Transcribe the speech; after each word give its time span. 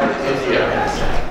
India. 0.00 0.64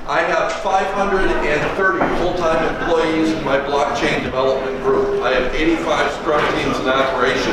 I 0.06 0.22
have 0.22 0.52
530 0.62 2.22
full-time 2.22 2.62
employees 2.74 3.32
in 3.32 3.44
my 3.44 3.58
blockchain 3.58 4.22
development 4.22 4.82
group. 4.82 5.22
I 5.22 5.32
have 5.34 5.54
85 5.54 6.12
Scrum 6.12 6.54
teams 6.54 6.78
in 6.78 6.88
operation. 6.88 7.50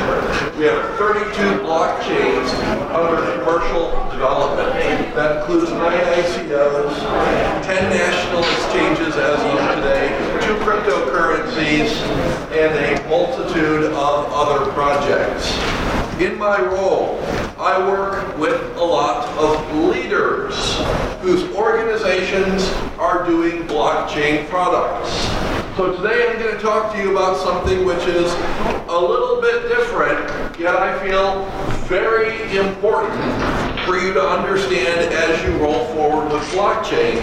We 0.58 0.66
have 0.66 0.94
32 0.98 1.66
blockchains 1.66 2.46
under 2.94 3.18
commercial 3.42 3.90
development. 4.10 4.70
That 5.14 5.40
includes 5.40 5.70
nine 5.72 5.98
ICOs, 5.98 6.94
10 7.64 7.90
national 7.90 8.42
exchanges 8.44 9.16
as 9.16 9.40
of 9.40 9.58
today, 9.74 10.14
two 10.46 10.54
cryptocurrencies, 10.62 11.90
and 12.52 12.70
a 12.78 13.08
multitude 13.08 13.84
of 13.92 14.26
other 14.30 14.70
projects. 14.72 15.99
In 16.20 16.36
my 16.36 16.60
role, 16.60 17.18
I 17.56 17.78
work 17.88 18.36
with 18.36 18.76
a 18.76 18.84
lot 18.84 19.26
of 19.38 19.74
leaders 19.74 20.54
whose 21.22 21.50
organizations 21.56 22.68
are 22.98 23.24
doing 23.24 23.66
blockchain 23.66 24.46
products. 24.50 25.10
So 25.78 25.96
today 25.96 26.28
I'm 26.28 26.38
going 26.38 26.54
to 26.54 26.60
talk 26.60 26.92
to 26.92 26.98
you 27.00 27.12
about 27.12 27.38
something 27.38 27.86
which 27.86 28.06
is 28.06 28.30
a 28.90 29.00
little 29.00 29.40
bit 29.40 29.62
different, 29.68 30.60
yet 30.60 30.76
I 30.76 31.02
feel 31.08 31.46
very 31.88 32.54
important 32.54 33.18
for 33.86 33.96
you 33.96 34.12
to 34.12 34.22
understand 34.22 35.14
as 35.14 35.42
you 35.42 35.56
roll 35.56 35.86
forward 35.94 36.30
with 36.34 36.42
blockchain. 36.50 37.16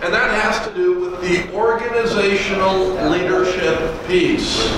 And 0.00 0.14
that 0.14 0.30
has 0.44 0.64
to 0.68 0.72
do 0.74 1.00
with 1.00 1.20
the 1.22 1.52
organizational 1.52 2.90
leadership 3.10 4.06
piece 4.06 4.68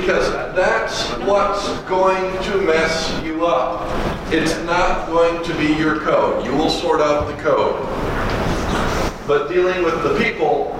because 0.00 0.32
that's 0.56 1.08
what's 1.20 1.68
going 1.82 2.42
to 2.42 2.60
mess 2.62 3.22
you 3.22 3.46
up. 3.46 3.88
It's 4.32 4.56
not 4.64 5.06
going 5.06 5.44
to 5.44 5.54
be 5.56 5.72
your 5.74 6.00
code. 6.00 6.44
You 6.44 6.52
will 6.52 6.68
sort 6.68 7.00
out 7.00 7.28
the 7.28 7.40
code. 7.40 7.80
But 9.24 9.48
dealing 9.48 9.84
with 9.84 10.02
the 10.02 10.18
people 10.18 10.74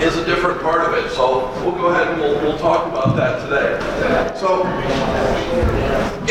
is 0.00 0.16
a 0.16 0.24
different 0.24 0.62
part 0.62 0.82
of 0.82 0.94
it. 0.94 1.10
So 1.10 1.50
we'll 1.64 1.72
go 1.72 1.88
ahead 1.88 2.06
and 2.06 2.20
we'll, 2.20 2.40
we'll 2.40 2.58
talk 2.58 2.86
about 2.86 3.16
that 3.16 3.42
today. 3.42 4.38
So 4.38 4.62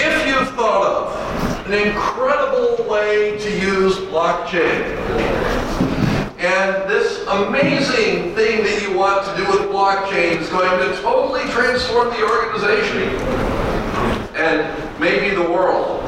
if 0.02 0.26
you've 0.26 0.56
thought 0.56 0.86
of 0.86 1.68
an 1.68 1.74
incredible 1.74 2.90
way 2.90 3.38
to 3.40 3.60
use 3.60 3.98
blockchain, 3.98 5.59
and 6.40 6.90
this 6.90 7.26
amazing 7.28 8.34
thing 8.34 8.64
that 8.64 8.82
you 8.82 8.98
want 8.98 9.26
to 9.26 9.36
do 9.36 9.44
with 9.52 9.70
blockchain 9.70 10.40
is 10.40 10.48
going 10.48 10.80
to 10.80 11.02
totally 11.02 11.44
transform 11.52 12.08
the 12.12 12.24
organization 12.24 13.10
and 14.38 15.00
maybe 15.02 15.36
the 15.36 15.44
world. 15.44 16.02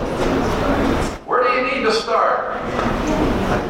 Where 1.27 1.43
do 1.43 1.49
you 1.49 1.63
need 1.63 1.83
to 1.83 1.91
start? 1.91 2.55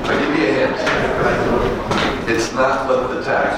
I'll 0.05 0.19
give 0.19 0.37
you 0.37 0.45
a 0.45 0.53
hint. 0.53 2.29
It's 2.29 2.53
not 2.53 2.87
with 2.87 3.09
the 3.09 3.23
tech. 3.23 3.57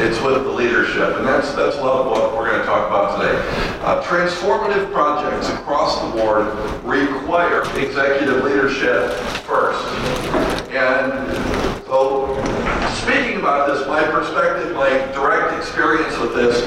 It's 0.00 0.20
with 0.22 0.42
the 0.42 0.50
leadership. 0.50 1.18
And 1.18 1.24
that's, 1.24 1.54
that's 1.54 1.76
a 1.76 1.80
lot 1.80 2.00
of 2.00 2.06
what 2.06 2.36
we're 2.36 2.50
going 2.50 2.58
to 2.58 2.66
talk 2.66 2.88
about 2.88 3.20
today. 3.20 3.38
Uh, 3.82 4.02
transformative 4.02 4.92
projects 4.92 5.50
across 5.50 6.02
the 6.02 6.20
board 6.20 6.48
require 6.82 7.62
executive 7.78 8.42
leadership 8.42 9.12
first. 9.46 10.53
And 10.84 11.34
so, 11.86 12.26
speaking 12.92 13.38
about 13.38 13.68
this, 13.68 13.86
my 13.88 14.02
perspective, 14.04 14.76
my 14.76 14.90
direct 15.14 15.56
experience 15.56 16.18
with 16.18 16.34
this 16.34 16.60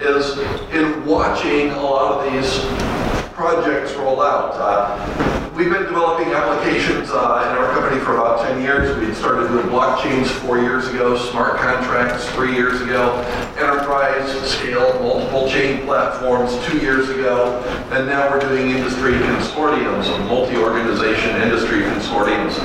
is 0.00 0.38
in 0.74 1.06
watching 1.06 1.70
a 1.70 1.80
lot 1.80 2.26
of 2.26 2.32
these 2.32 2.99
projects 3.40 3.94
roll 3.94 4.20
out. 4.20 4.52
Uh, 4.52 5.40
We've 5.60 5.68
been 5.68 5.82
developing 5.82 6.28
applications 6.28 7.10
uh, 7.10 7.50
in 7.50 7.58
our 7.58 7.70
company 7.74 8.00
for 8.00 8.14
about 8.16 8.46
10 8.48 8.62
years. 8.62 8.96
We 8.96 9.12
started 9.12 9.48
doing 9.48 9.66
blockchains 9.66 10.28
four 10.40 10.58
years 10.58 10.88
ago, 10.88 11.18
smart 11.18 11.58
contracts 11.58 12.26
three 12.30 12.54
years 12.54 12.80
ago, 12.80 13.20
enterprise 13.58 14.30
scale 14.48 14.98
multiple 15.02 15.50
chain 15.50 15.84
platforms 15.84 16.56
two 16.66 16.78
years 16.78 17.10
ago, 17.10 17.60
and 17.90 18.06
now 18.06 18.30
we're 18.30 18.40
doing 18.40 18.70
industry 18.70 19.12
consortiums, 19.12 20.08
multi-organization 20.28 21.42
industry 21.42 21.82
consortiums. 21.82 22.58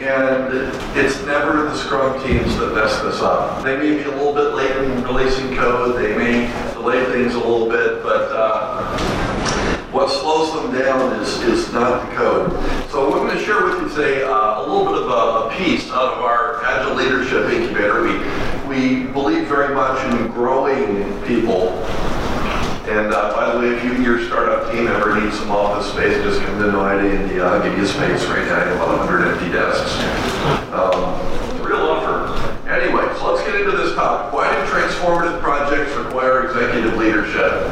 And 0.00 0.72
it's 0.98 1.24
never 1.26 1.64
the 1.64 1.76
Scrum 1.76 2.20
teams 2.26 2.56
that 2.56 2.74
mess 2.74 3.00
this 3.02 3.20
up. 3.20 3.62
They 3.62 3.76
may 3.76 4.02
be 4.02 4.02
a 4.02 4.16
little 4.16 4.34
bit 4.34 4.54
late 4.54 4.74
in 4.76 5.04
releasing 5.04 5.54
code, 5.54 6.02
they 6.02 6.16
may 6.16 6.72
delay 6.72 7.04
things 7.12 7.34
a 7.34 7.38
little 7.38 7.68
bit, 7.68 8.02
but 8.02 8.32
uh, 8.32 8.69
what 9.92 10.08
slows 10.08 10.52
them 10.54 10.72
down 10.78 11.20
is, 11.20 11.40
is 11.42 11.72
not 11.72 12.08
the 12.08 12.16
code. 12.16 12.50
So 12.90 13.06
I'm 13.06 13.26
going 13.26 13.36
to 13.36 13.44
share 13.44 13.64
with 13.64 13.82
you 13.82 13.88
today 13.88 14.22
uh, 14.22 14.60
a 14.60 14.62
little 14.62 14.84
bit 14.84 15.02
of 15.02 15.10
a, 15.10 15.48
a, 15.48 15.56
piece 15.56 15.90
out 15.90 16.14
of 16.14 16.22
our 16.22 16.64
Agile 16.64 16.94
Leadership 16.94 17.50
Incubator. 17.50 18.02
We, 18.02 18.18
we 18.68 19.12
believe 19.12 19.48
very 19.48 19.74
much 19.74 19.98
in 20.14 20.28
growing 20.28 21.20
people. 21.24 21.70
And 22.86 23.12
uh, 23.12 23.34
by 23.34 23.52
the 23.52 23.60
way, 23.60 23.74
if 23.74 23.84
you 23.84 23.92
and 23.92 24.04
your 24.04 24.24
startup 24.26 24.72
team 24.72 24.86
ever 24.86 25.20
need 25.20 25.32
some 25.32 25.50
office 25.50 25.90
space, 25.92 26.22
just 26.22 26.40
come 26.40 26.58
to 26.58 26.66
Noida, 26.66 27.22
India. 27.22 27.44
I'll 27.44 27.62
give 27.62 27.76
you 27.76 27.86
space 27.86 28.24
right 28.26 28.44
now. 28.46 28.56
I 28.56 28.64
have 28.66 28.76
about 28.76 28.98
100 28.98 29.28
empty 29.28 29.50
desks. 29.50 29.94
Um, 30.70 31.62
real 31.66 31.86
offer. 31.86 32.30
Anyway, 32.68 33.06
so 33.18 33.32
let's 33.32 33.46
get 33.46 33.60
into 33.60 33.76
this 33.76 33.94
topic. 33.94 34.32
Why 34.32 34.50
do 34.54 34.70
transformative 34.70 35.40
projects 35.40 35.94
require 35.96 36.46
executive 36.46 36.96
leadership? 36.96 37.66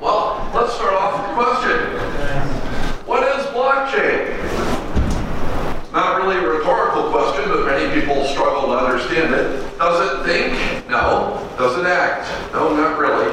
Well, 0.00 0.50
let's 0.54 0.74
start 0.74 0.94
off 0.94 1.18
with 1.18 1.28
the 1.28 1.34
question. 1.34 3.06
What 3.06 3.22
is 3.38 3.46
blockchain? 3.46 4.38
A 6.28 6.46
rhetorical 6.46 7.10
question, 7.10 7.48
but 7.48 7.64
many 7.64 7.88
people 7.98 8.22
struggle 8.26 8.68
to 8.68 8.76
understand 8.76 9.32
it. 9.32 9.78
Does 9.78 9.96
it 10.12 10.26
think? 10.26 10.52
No. 10.86 11.48
Does 11.56 11.78
it 11.78 11.86
act? 11.86 12.28
No, 12.52 12.76
not 12.76 12.98
really. 12.98 13.32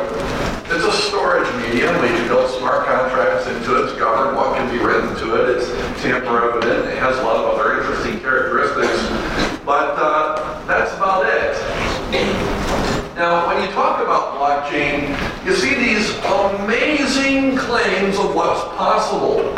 It's 0.73 0.85
a 0.85 0.91
storage 0.93 1.45
medium. 1.57 1.93
We 2.01 2.07
can 2.07 2.25
build 2.29 2.49
smart 2.57 2.85
contracts 2.85 3.47
into 3.47 3.75
it. 3.75 3.89
It's 3.89 3.99
governed 3.99 4.37
what 4.37 4.55
can 4.55 4.71
be 4.71 4.81
written 4.81 5.13
to 5.17 5.35
it. 5.35 5.57
It's 5.57 5.67
tamper 6.01 6.49
evident. 6.49 6.87
It 6.87 6.97
has 6.99 7.17
a 7.17 7.23
lot 7.23 7.35
of 7.35 7.59
other 7.59 7.81
interesting 7.81 8.21
characteristics. 8.21 9.03
But 9.65 9.99
uh, 9.99 10.63
that's 10.65 10.95
about 10.95 11.25
it. 11.25 11.53
Now, 13.17 13.47
when 13.47 13.61
you 13.61 13.69
talk 13.75 14.01
about 14.01 14.39
blockchain, 14.39 15.11
you 15.45 15.53
see 15.53 15.75
these 15.75 16.15
amazing 16.23 17.57
claims 17.57 18.17
of 18.17 18.33
what's 18.33 18.63
possible. 18.77 19.53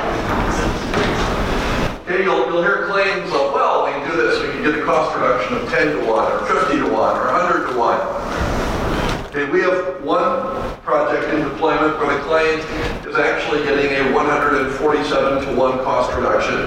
Okay, 2.17 2.25
you'll, 2.25 2.47
you'll 2.47 2.63
hear 2.63 2.87
claims 2.87 3.29
of, 3.29 3.53
well, 3.53 3.85
we 3.85 3.91
can 3.91 4.09
do 4.09 4.17
this, 4.17 4.41
we 4.41 4.49
can 4.49 4.63
get 4.63 4.73
a 4.73 4.83
cost 4.83 5.15
reduction 5.15 5.53
of 5.57 5.69
10 5.69 6.01
to 6.01 6.11
1, 6.11 6.31
or 6.31 6.45
50 6.47 6.77
to 6.79 6.89
1, 6.89 6.91
or 6.91 7.29
100 7.29 7.69
to 7.69 7.77
1. 7.77 9.27
Okay, 9.29 9.45
we 9.51 9.61
have 9.61 10.01
one 10.01 10.41
project 10.81 11.31
in 11.31 11.47
deployment 11.47 11.95
where 11.99 12.17
the 12.17 12.23
client 12.23 12.57
is 13.05 13.15
actually 13.15 13.61
getting 13.65 13.93
a 14.01 14.15
147 14.15 15.45
to 15.45 15.55
1 15.61 15.71
cost 15.83 16.09
reduction 16.17 16.57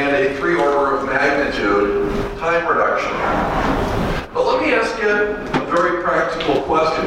and 0.00 0.16
a 0.16 0.34
three 0.38 0.56
order 0.56 0.96
of 0.96 1.04
magnitude 1.04 2.08
time 2.38 2.66
reduction. 2.66 3.12
But 4.32 4.46
let 4.46 4.62
me 4.64 4.72
ask 4.72 4.96
you 5.02 5.10
a 5.10 5.66
very 5.68 6.02
practical 6.02 6.62
question. 6.62 7.04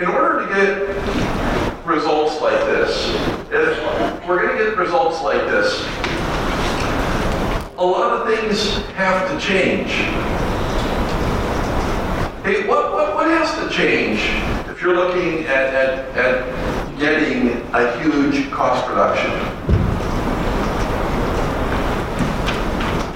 In 0.00 0.08
order 0.08 0.48
to 0.48 0.54
get 0.54 1.84
results 1.84 2.40
like 2.40 2.58
this, 2.72 3.35
we're 4.26 4.42
going 4.42 4.58
to 4.58 4.64
get 4.64 4.76
results 4.76 5.22
like 5.22 5.40
this, 5.42 5.80
a 7.78 7.84
lot 7.84 8.20
of 8.20 8.26
things 8.26 8.76
have 8.94 9.30
to 9.30 9.46
change. 9.46 9.90
Hey, 12.44 12.66
what, 12.68 12.92
what, 12.92 13.14
what 13.14 13.26
has 13.26 13.54
to 13.64 13.74
change 13.74 14.20
if 14.68 14.82
you're 14.82 14.94
looking 14.94 15.44
at, 15.44 15.74
at, 15.74 16.16
at 16.16 16.98
getting 16.98 17.48
a 17.72 18.02
huge 18.02 18.50
cost 18.50 18.88
reduction? 18.90 19.30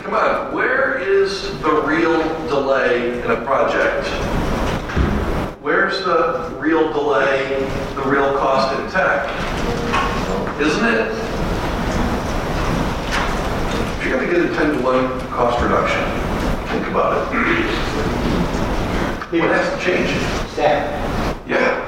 Come 0.03 0.15
on, 0.15 0.55
where 0.55 0.99
is 0.99 1.51
the 1.61 1.83
real 1.85 2.23
delay 2.49 3.21
in 3.23 3.31
a 3.31 3.45
project? 3.45 4.09
Where's 5.61 6.03
the 6.05 6.57
real 6.59 6.93
delay, 6.93 7.61
the 7.95 8.03
real 8.03 8.37
cost 8.39 8.79
in 8.79 8.91
tech? 8.91 10.10
Isn't 10.61 10.85
it? 10.85 11.09
If 13.97 14.05
you're 14.05 14.19
going 14.19 14.29
to 14.29 14.37
get 14.37 14.45
a 14.45 14.55
10 14.55 14.77
to 14.77 14.83
1 14.83 15.21
cost 15.31 15.63
reduction, 15.63 16.05
think 16.69 16.87
about 16.89 17.17
it. 17.17 17.41
What 19.41 19.51
has 19.57 19.73
to 19.73 19.81
change? 19.83 20.11
Staff. 20.53 20.85
Yeah. 21.49 21.81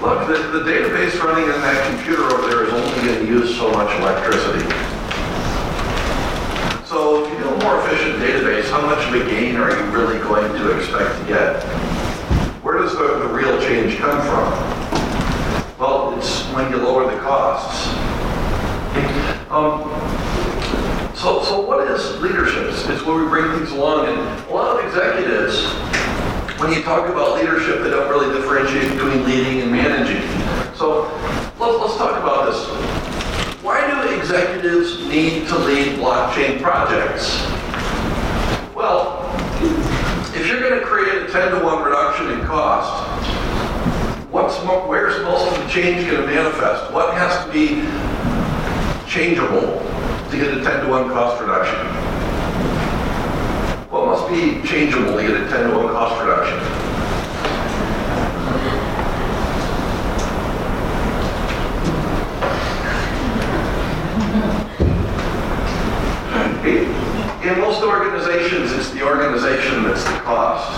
Look, 0.00 0.28
the, 0.28 0.58
the 0.58 0.64
database 0.64 1.20
running 1.22 1.44
in 1.44 1.60
that 1.60 1.94
computer 1.94 2.22
over 2.22 2.48
there 2.48 2.64
is 2.64 2.72
only 2.72 3.06
going 3.06 3.26
to 3.26 3.26
use 3.26 3.54
so 3.54 3.70
much 3.70 3.94
electricity. 4.00 4.64
So 6.86 7.22
if 7.22 7.32
you 7.32 7.38
do 7.38 7.50
a 7.50 7.58
more 7.62 7.84
efficient 7.84 8.16
database, 8.16 8.70
how 8.70 8.80
much 8.80 9.06
of 9.08 9.12
a 9.12 9.28
gain 9.28 9.56
are 9.56 9.76
you 9.76 9.84
really 9.92 10.20
going 10.20 10.50
to 10.54 10.78
expect 10.78 11.20
to 11.20 11.26
get? 11.26 11.62
Where 12.64 12.78
does 12.78 12.92
the, 12.92 13.18
the 13.18 13.28
real 13.28 13.60
change 13.60 13.98
come 13.98 14.22
from? 14.22 14.79
When 16.54 16.70
you 16.70 16.78
lower 16.78 17.08
the 17.08 17.20
costs. 17.20 17.88
Um, 19.50 19.86
so, 21.14 21.44
so 21.44 21.60
what 21.60 21.86
is 21.88 22.20
leadership? 22.20 22.64
It's, 22.64 22.88
it's 22.88 23.06
where 23.06 23.22
we 23.22 23.28
bring 23.28 23.52
things 23.56 23.70
along, 23.70 24.08
and 24.08 24.18
a 24.48 24.52
lot 24.52 24.78
of 24.78 24.84
executives, 24.84 25.62
when 26.58 26.72
you 26.72 26.82
talk 26.82 27.08
about 27.08 27.36
leadership, 27.36 27.82
they 27.82 27.90
don't 27.90 28.08
really 28.08 28.34
differentiate 28.34 28.90
between 28.92 29.24
leading 29.24 29.62
and 29.62 29.70
managing. 29.70 30.22
So 30.74 31.04
let's, 31.60 31.78
let's 31.78 31.96
talk 31.96 32.20
about 32.20 32.50
this. 32.50 33.62
Why 33.62 33.86
do 33.88 34.00
executives 34.18 35.06
need 35.06 35.46
to 35.48 35.58
lead 35.58 35.98
blockchain 35.98 36.60
projects? 36.60 37.40
Well, 38.74 39.22
if 40.34 40.46
you're 40.46 40.60
going 40.60 40.80
to 40.80 40.86
create 40.86 41.22
a 41.22 41.32
10 41.32 41.50
to 41.52 41.64
1 41.64 41.82
reduction 41.84 42.30
in 42.32 42.44
cost, 42.44 43.19
what's 44.30 44.56
where's 44.88 45.22
most 45.24 45.50
of 45.50 45.62
the 45.62 45.68
change 45.68 46.06
going 46.08 46.20
to 46.20 46.26
manifest? 46.26 46.92
What 46.92 47.14
has 47.14 47.44
to 47.44 47.52
be 47.52 47.82
changeable 49.08 49.78
to 50.30 50.36
get 50.36 50.56
a 50.56 50.62
10 50.62 50.84
to 50.84 50.88
1 50.88 51.08
cost 51.10 51.40
reduction? 51.40 51.86
What 53.90 54.06
must 54.06 54.28
be 54.28 54.62
changeable 54.66 55.16
to 55.16 55.22
get 55.22 55.32
a 55.32 55.48
10 55.48 55.70
to 55.70 55.76
1 55.76 55.88
cost 55.88 56.20
reduction? 56.22 56.58
In 67.50 67.58
most 67.58 67.82
organizations, 67.82 68.70
it's 68.72 68.90
the 68.90 69.02
organization 69.02 69.82
that's 69.82 70.04
the 70.04 70.20
cost. 70.20 70.70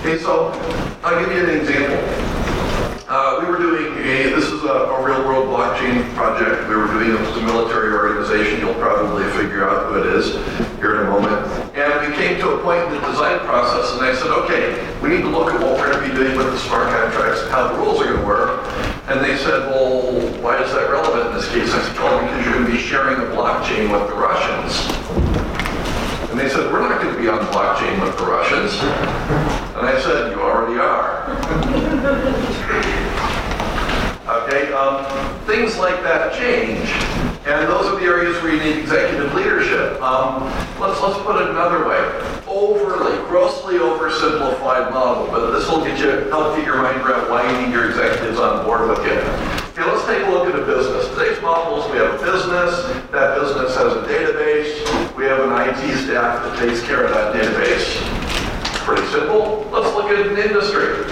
Okay, 0.00 0.18
so 0.18 0.52
I'll 1.04 1.14
give 1.24 1.32
you 1.32 1.44
an 1.46 1.60
example. 1.60 1.94
Uh, 3.06 3.38
we 3.40 3.46
were 3.46 3.58
doing 3.58 3.86
a, 4.02 4.34
this 4.34 4.44
is 4.50 4.64
a, 4.64 4.90
a 4.90 4.98
real 4.98 5.22
world 5.24 5.46
blockchain 5.46 6.02
project. 6.14 6.68
We 6.68 6.74
were 6.74 6.88
doing 6.88 7.14
it 7.14 7.20
with 7.20 7.38
a 7.38 7.42
military 7.46 7.94
organization. 7.94 8.58
You'll 8.58 8.74
probably 8.74 9.22
figure 9.38 9.62
out 9.62 9.86
who 9.86 10.02
it 10.02 10.06
is 10.18 10.34
here 10.82 11.00
in 11.00 11.06
a 11.06 11.10
moment. 11.10 11.46
And 11.78 12.10
we 12.10 12.16
came 12.18 12.38
to 12.40 12.50
a 12.50 12.62
point 12.62 12.82
in 12.82 12.90
the 12.90 13.00
design 13.06 13.38
process 13.46 13.94
and 13.94 14.02
I 14.02 14.12
said, 14.12 14.34
okay, 14.42 14.74
we 15.00 15.08
need 15.08 15.22
to 15.22 15.30
look 15.30 15.54
at 15.54 15.60
what 15.60 15.78
we're 15.78 15.92
going 15.92 16.02
to 16.02 16.08
be 16.10 16.14
doing 16.14 16.36
with 16.36 16.50
the 16.50 16.58
smart 16.58 16.90
contracts 16.90 17.42
and 17.42 17.50
how 17.52 17.72
the 17.72 17.78
rules 17.78 18.00
are 18.00 18.10
going 18.10 18.18
to 18.18 18.26
work. 18.26 18.66
And 19.06 19.24
they 19.24 19.36
said, 19.38 19.70
well, 19.70 20.12
why 20.42 20.60
is 20.60 20.72
that 20.72 20.90
relevant 20.90 21.30
in 21.30 21.34
this 21.38 21.48
case? 21.48 21.72
I 21.72 21.80
said, 21.80 21.96
well, 21.96 22.20
because 22.20 22.44
you're 22.44 22.54
going 22.54 22.66
to 22.66 22.72
be 22.72 22.78
sharing 22.78 23.20
the 23.20 23.30
blockchain 23.38 23.86
with 23.86 24.10
the 24.10 24.18
Russians. 24.18 24.74
And 26.28 26.38
they 26.38 26.48
said, 26.50 26.70
we're 26.70 26.82
not 26.82 27.00
going 27.00 27.14
to 27.14 27.20
be 27.20 27.26
on 27.26 27.38
blockchain 27.46 28.04
with 28.04 28.18
the 28.18 28.26
Russians. 28.26 28.74
And 29.78 29.86
I 29.86 29.98
said, 30.00 30.32
you 30.32 30.40
already 30.40 30.78
are. 30.78 31.24
Okay, 34.48 34.72
um, 34.72 35.04
things 35.44 35.76
like 35.76 36.02
that 36.02 36.32
change. 36.32 36.88
And 37.46 37.68
those 37.68 37.86
are 37.86 37.98
the 37.98 38.04
areas 38.04 38.40
where 38.42 38.52
you 38.52 38.60
need 38.60 38.80
executive 38.80 39.32
leadership. 39.32 40.00
Um, 40.02 40.44
let's, 40.80 41.00
let's 41.00 41.20
put 41.24 41.40
it 41.40 41.48
another 41.50 41.88
way. 41.88 42.00
Overly, 42.46 43.16
grossly 43.28 43.76
oversimplified 43.76 44.92
model, 44.92 45.28
but 45.30 45.50
this 45.52 45.68
will 45.68 45.84
get 45.84 45.98
you, 45.98 46.28
help 46.28 46.56
get 46.56 46.66
your 46.66 46.82
mind 46.82 47.00
around 47.00 47.30
why 47.30 47.48
you 47.48 47.66
need 47.66 47.72
your 47.72 47.88
executives 47.88 48.38
on 48.38 48.64
board 48.66 48.88
with 48.88 48.98
you. 49.06 49.16
Okay, 49.72 49.84
let's 49.84 50.04
take 50.06 50.26
a 50.26 50.30
look 50.30 50.48
at 50.48 50.58
a 50.58 50.64
business. 50.66 51.08
Today's 51.14 51.40
model 51.40 51.68
we 51.90 51.96
have 51.96 52.20
a 52.20 52.24
business, 52.24 52.84
that 53.12 53.38
business 53.40 53.74
has 53.76 53.92
a 53.94 54.02
database, 54.04 55.16
we 55.16 55.24
have 55.24 55.40
an 55.40 55.52
IT 55.56 56.04
staff 56.04 56.42
that 56.44 56.58
takes 56.58 56.82
care 56.82 57.04
of 57.04 57.14
that 57.14 57.34
database. 57.34 57.96
Pretty 58.84 59.06
simple. 59.08 59.66
Let's 59.70 59.94
look 59.94 60.10
at 60.10 60.26
an 60.26 60.36
industry. 60.36 61.04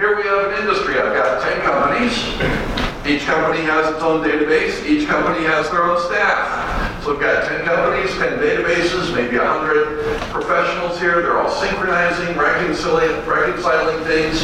Here 0.00 0.16
we 0.16 0.22
have 0.22 0.50
an 0.50 0.60
industry. 0.60 0.98
I've 0.98 1.14
got 1.14 1.42
10 1.42 1.60
companies. 1.60 2.69
Each 3.10 3.22
company 3.22 3.62
has 3.62 3.92
its 3.92 4.04
own 4.04 4.22
database. 4.22 4.86
Each 4.86 5.08
company 5.08 5.44
has 5.44 5.68
their 5.72 5.82
own 5.82 6.00
staff. 6.06 7.02
So 7.02 7.10
we've 7.10 7.20
got 7.20 7.48
10 7.48 7.64
companies, 7.64 8.08
10 8.12 8.38
databases, 8.38 9.12
maybe 9.12 9.36
100 9.36 10.20
professionals 10.30 10.96
here. 11.00 11.20
They're 11.20 11.36
all 11.40 11.50
synchronizing, 11.50 12.38
reconciling, 12.38 13.10
reconciling 13.26 14.04
things. 14.04 14.40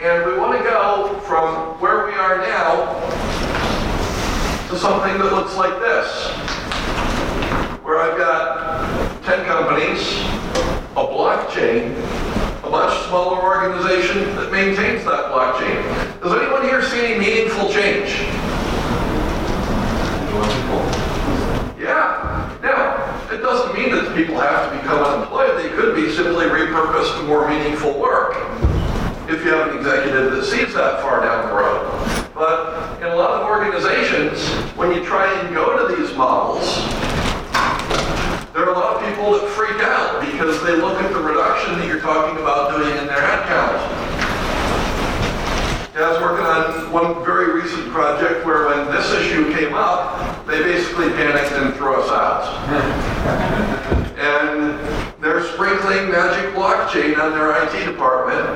And 0.00 0.24
we 0.24 0.38
want 0.38 0.56
to 0.56 0.64
go 0.64 1.20
from 1.26 1.78
where 1.82 2.06
we 2.06 2.14
are 2.14 2.38
now 2.38 2.96
to 4.70 4.78
something 4.78 5.18
that 5.18 5.30
looks 5.30 5.54
like 5.56 5.78
this. 5.78 6.30
Where 7.84 7.98
I've 7.98 8.16
got 8.16 9.22
10 9.24 9.44
companies, 9.44 10.00
a 10.96 11.04
blockchain, 11.04 11.92
a 12.68 12.70
much 12.70 13.08
smaller 13.08 13.40
organization 13.42 14.36
that 14.36 14.52
maintains 14.52 15.02
that 15.04 15.32
blockchain. 15.32 15.80
Does 16.20 16.38
anyone 16.38 16.62
here 16.62 16.82
see 16.82 17.00
any 17.00 17.18
meaningful 17.18 17.70
change? 17.72 18.20
Yeah. 21.80 22.58
Now, 22.62 23.32
it 23.32 23.38
doesn't 23.38 23.74
mean 23.74 23.90
that 23.92 24.14
people 24.14 24.38
have 24.38 24.70
to 24.70 24.76
become 24.76 25.02
unemployed. 25.02 25.56
They 25.56 25.70
could 25.70 25.96
be 25.96 26.12
simply 26.12 26.44
repurposed 26.44 27.18
to 27.18 27.26
more 27.26 27.48
meaningful 27.48 27.98
work 27.98 28.36
if 29.28 29.44
you 29.44 29.50
have 29.52 29.70
an 29.70 29.78
executive 29.78 30.32
that 30.32 30.44
sees 30.44 30.74
that 30.74 31.00
far 31.00 31.22
down 31.22 31.48
the 31.48 31.54
road. 31.54 31.88
But 32.34 33.00
in 33.00 33.08
a 33.08 33.16
lot 33.16 33.40
of 33.40 33.48
organizations, 33.48 34.46
when 34.76 34.92
you 34.92 35.02
try 35.06 35.32
and 35.40 35.54
go 35.54 35.88
to 35.88 35.96
these 35.96 36.14
models, 36.14 36.84
there 38.52 38.68
are 38.68 38.74
a 38.74 38.78
lot 38.78 38.96
of 38.96 38.97
people 39.08 39.32
that 39.32 39.48
freak 39.56 39.80
out 39.80 40.20
because 40.20 40.62
they 40.62 40.76
look 40.76 41.00
at 41.00 41.12
the 41.12 41.20
reduction 41.20 41.78
that 41.78 41.86
you're 41.86 42.00
talking 42.00 42.36
about 42.40 42.76
doing 42.76 42.92
in 42.98 43.06
their 43.06 43.16
headcount. 43.16 43.80
I 45.98 46.12
was 46.12 46.20
working 46.22 46.46
on 46.46 46.92
one 46.92 47.24
very 47.24 47.60
recent 47.60 47.90
project 47.90 48.46
where 48.46 48.66
when 48.66 48.86
this 48.94 49.10
issue 49.12 49.52
came 49.52 49.74
up, 49.74 50.46
they 50.46 50.62
basically 50.62 51.10
panicked 51.10 51.52
and 51.52 51.74
threw 51.74 51.96
us 51.96 52.10
out. 52.12 52.46
and 54.16 54.78
they're 55.20 55.42
sprinkling 55.54 56.10
magic 56.10 56.54
blockchain 56.54 57.18
on 57.18 57.32
their 57.32 57.50
IT 57.64 57.90
department, 57.90 58.46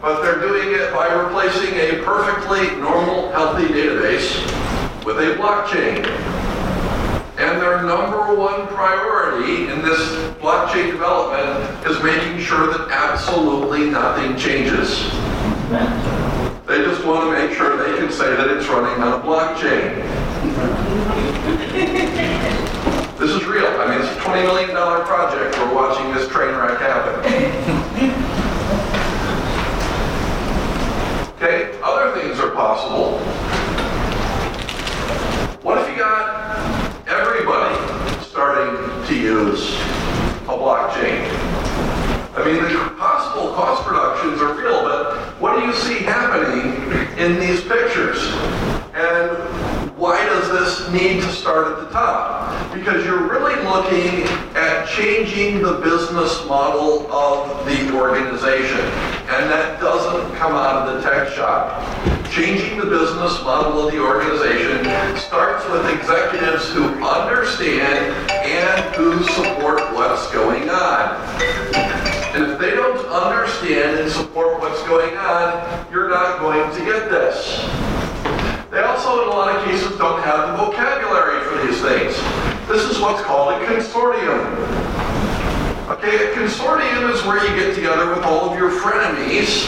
but 0.00 0.22
they're 0.22 0.40
doing 0.40 0.72
it 0.72 0.92
by 0.94 1.12
replacing 1.12 1.74
a 1.74 2.02
perfectly 2.04 2.74
normal, 2.80 3.30
healthy 3.32 3.66
database 3.66 4.40
with 5.04 5.18
a 5.18 5.34
blockchain. 5.36 6.35
And 7.46 7.62
their 7.62 7.80
number 7.84 8.34
one 8.34 8.66
priority 8.66 9.70
in 9.70 9.80
this 9.80 10.00
blockchain 10.42 10.90
development 10.90 11.86
is 11.86 12.02
making 12.02 12.40
sure 12.40 12.66
that 12.66 12.90
absolutely 12.90 13.88
nothing 13.88 14.36
changes. 14.36 14.98
They 16.66 16.82
just 16.82 17.06
want 17.06 17.30
to 17.30 17.30
make 17.30 17.56
sure 17.56 17.76
they 17.76 17.96
can 17.98 18.10
say 18.10 18.34
that 18.34 18.48
it's 18.48 18.66
running 18.66 19.00
on 19.00 19.20
a 19.20 19.22
blockchain. 19.22 19.94
this 23.16 23.30
is 23.30 23.44
real. 23.44 23.66
I 23.66 23.90
mean, 23.90 24.00
it's 24.00 24.10
a 24.10 24.20
$20 24.22 24.42
million 24.42 24.70
project. 25.06 25.56
We're 25.56 25.72
watching 25.72 26.12
this 26.14 26.28
train 26.28 26.52
wreck 26.52 26.80
happen. 26.80 28.22
Okay, 31.36 31.78
other 31.82 32.18
things 32.18 32.40
are 32.40 32.50
possible. 32.52 33.18
What 35.62 35.76
if 35.78 35.90
you 35.90 36.02
got 36.02 36.56
everybody 37.06 37.76
starting 38.24 38.76
use 39.36 39.74
a 40.48 40.56
blockchain? 40.56 41.20
I 42.36 42.44
mean, 42.44 42.62
the 42.62 42.94
possible 42.96 43.52
cost 43.52 43.86
reductions 43.88 44.40
are 44.40 44.54
real, 44.54 44.82
but 44.82 45.16
what 45.40 45.58
do 45.58 45.66
you 45.66 45.74
see 45.74 46.04
happening 46.04 46.72
in 47.18 47.40
these 47.40 47.60
pictures? 47.62 48.18
And 48.94 49.36
why 49.96 50.24
does 50.24 50.48
this 50.50 50.92
need 50.92 51.20
to 51.22 51.32
start 51.32 51.72
at 51.72 51.84
the 51.84 51.90
top? 51.90 52.72
Because 52.72 53.04
you're 53.04 53.28
really 53.28 53.56
looking 53.64 54.24
at 54.54 54.86
changing 54.86 55.62
the 55.62 55.80
business 55.80 56.46
model 56.46 57.10
of 57.12 57.66
the 57.66 57.94
organization. 57.94 58.80
And 59.28 59.50
that 59.50 59.80
doesn't 59.80 60.34
come 60.36 60.52
out 60.52 60.86
of 60.86 60.94
the 60.94 61.10
tech 61.10 61.28
shop. 61.34 61.82
Changing 62.30 62.78
the 62.78 62.86
business 62.86 63.42
model 63.42 63.86
of 63.86 63.92
the 63.92 63.98
organization 63.98 64.84
starts 65.18 65.66
with 65.70 65.88
executives 65.88 66.70
who 66.72 66.84
understand 67.04 68.35
and 68.46 68.94
who 68.94 69.22
support 69.24 69.80
what's 69.92 70.30
going 70.32 70.70
on. 70.70 71.16
And 72.34 72.52
if 72.52 72.58
they 72.58 72.70
don't 72.70 73.04
understand 73.06 73.98
and 73.98 74.10
support 74.10 74.60
what's 74.60 74.82
going 74.84 75.16
on, 75.16 75.90
you're 75.90 76.08
not 76.08 76.38
going 76.38 76.70
to 76.76 76.84
get 76.84 77.10
this. 77.10 77.64
They 78.70 78.80
also, 78.82 79.22
in 79.22 79.28
a 79.28 79.30
lot 79.30 79.56
of 79.56 79.64
cases, 79.64 79.96
don't 79.98 80.22
have 80.22 80.50
the 80.50 80.64
vocabulary 80.64 81.42
for 81.44 81.66
these 81.66 81.80
things. 81.80 82.14
This 82.68 82.82
is 82.90 83.00
what's 83.00 83.22
called 83.22 83.54
a 83.54 83.66
consortium. 83.66 84.42
Okay, 85.90 86.30
a 86.30 86.34
consortium 86.34 87.12
is 87.12 87.24
where 87.24 87.42
you 87.42 87.56
get 87.56 87.74
together 87.74 88.10
with 88.10 88.22
all 88.24 88.50
of 88.50 88.58
your 88.58 88.70
frenemies 88.70 89.64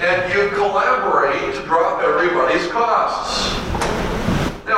and 0.00 0.32
you 0.32 0.48
collaborate 0.56 1.54
to 1.54 1.62
drop 1.62 2.02
everybody's 2.02 2.66
costs. 2.68 3.77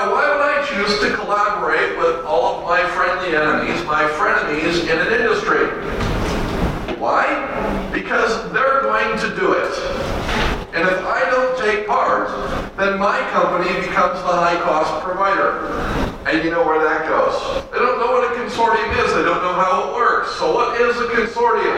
Now, 0.01 0.15
why 0.15 0.33
would 0.33 0.41
I 0.41 0.65
choose 0.65 0.99
to 1.01 1.15
collaborate 1.15 1.99
with 1.99 2.25
all 2.25 2.57
of 2.57 2.65
my 2.65 2.81
friendly 2.97 3.37
enemies, 3.37 3.85
my 3.85 4.09
frenemies 4.17 4.89
in 4.89 4.97
an 4.97 5.13
industry? 5.13 5.69
Why? 6.97 7.29
Because 7.93 8.33
they're 8.51 8.81
going 8.81 9.13
to 9.21 9.29
do 9.37 9.53
it. 9.53 9.69
And 10.73 10.89
if 10.89 11.05
I 11.05 11.29
don't 11.29 11.53
take 11.61 11.87
part, 11.87 12.33
then 12.79 12.99
my 12.99 13.21
company 13.29 13.69
becomes 13.85 14.17
the 14.25 14.33
high-cost 14.33 15.05
provider. 15.05 15.69
And 16.25 16.43
you 16.43 16.51
know 16.51 16.65
where 16.65 16.81
that 16.81 17.05
goes. 17.05 17.37
They 17.71 17.77
don't 17.77 18.01
know 18.01 18.09
what 18.09 18.25
a 18.25 18.41
consortium 18.41 19.05
is. 19.05 19.13
They 19.13 19.21
don't 19.21 19.45
know 19.45 19.53
how 19.53 19.85
it 19.91 19.95
works. 19.95 20.31
So 20.37 20.55
what 20.55 20.81
is 20.81 20.97
a 20.97 21.13
consortium? 21.13 21.77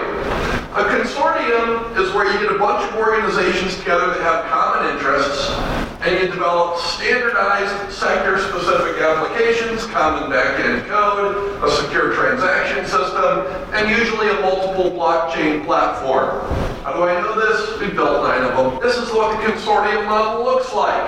A 0.79 0.85
consortium 0.95 1.99
is 1.99 2.14
where 2.14 2.33
you 2.33 2.38
get 2.38 2.55
a 2.55 2.59
bunch 2.61 2.88
of 2.88 3.00
organizations 3.00 3.76
together 3.79 4.14
that 4.14 4.23
have 4.23 4.45
common 4.47 4.95
interests 4.95 5.82
and 6.03 6.19
you 6.19 6.27
develop 6.27 6.79
standardized 6.79 7.93
sector-specific 7.93 9.01
applications, 9.01 9.87
common 9.87 10.29
back-end 10.31 10.85
code, 10.89 11.63
a 11.63 11.71
secure 11.71 12.13
transaction 12.13 12.85
system, 12.85 13.47
and 13.73 13.89
usually 13.89 14.29
a 14.29 14.41
multiple 14.41 14.91
blockchain 14.91 15.65
platform. 15.65 16.41
How 16.83 16.93
do 16.95 17.05
I 17.05 17.21
know 17.21 17.39
this? 17.39 17.81
We 17.81 17.95
built 17.95 18.25
nine 18.25 18.43
of 18.43 18.57
them. 18.57 18.81
This 18.83 18.97
is 18.97 19.11
what 19.11 19.31
the 19.31 19.53
consortium 19.53 20.07
model 20.07 20.45
looks 20.45 20.75
like. 20.75 21.07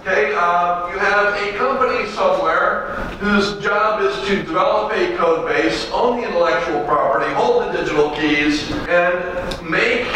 Okay, 0.00 0.32
uh, 0.34 0.88
you 0.90 0.98
have 0.98 1.34
a 1.34 1.58
company 1.58 2.08
somewhere 2.12 2.94
whose 3.20 3.62
job 3.62 4.00
is 4.00 4.16
to 4.26 4.36
develop 4.36 4.92
a 4.92 5.14
code 5.18 5.46
base, 5.46 5.90
own 5.92 6.22
the 6.22 6.26
intellectual 6.26 6.82
property, 6.84 7.30
hold 7.34 7.64
the 7.64 7.72
digital 7.72 8.10
keys, 8.12 8.70
and 8.88 9.70
make 9.70 10.06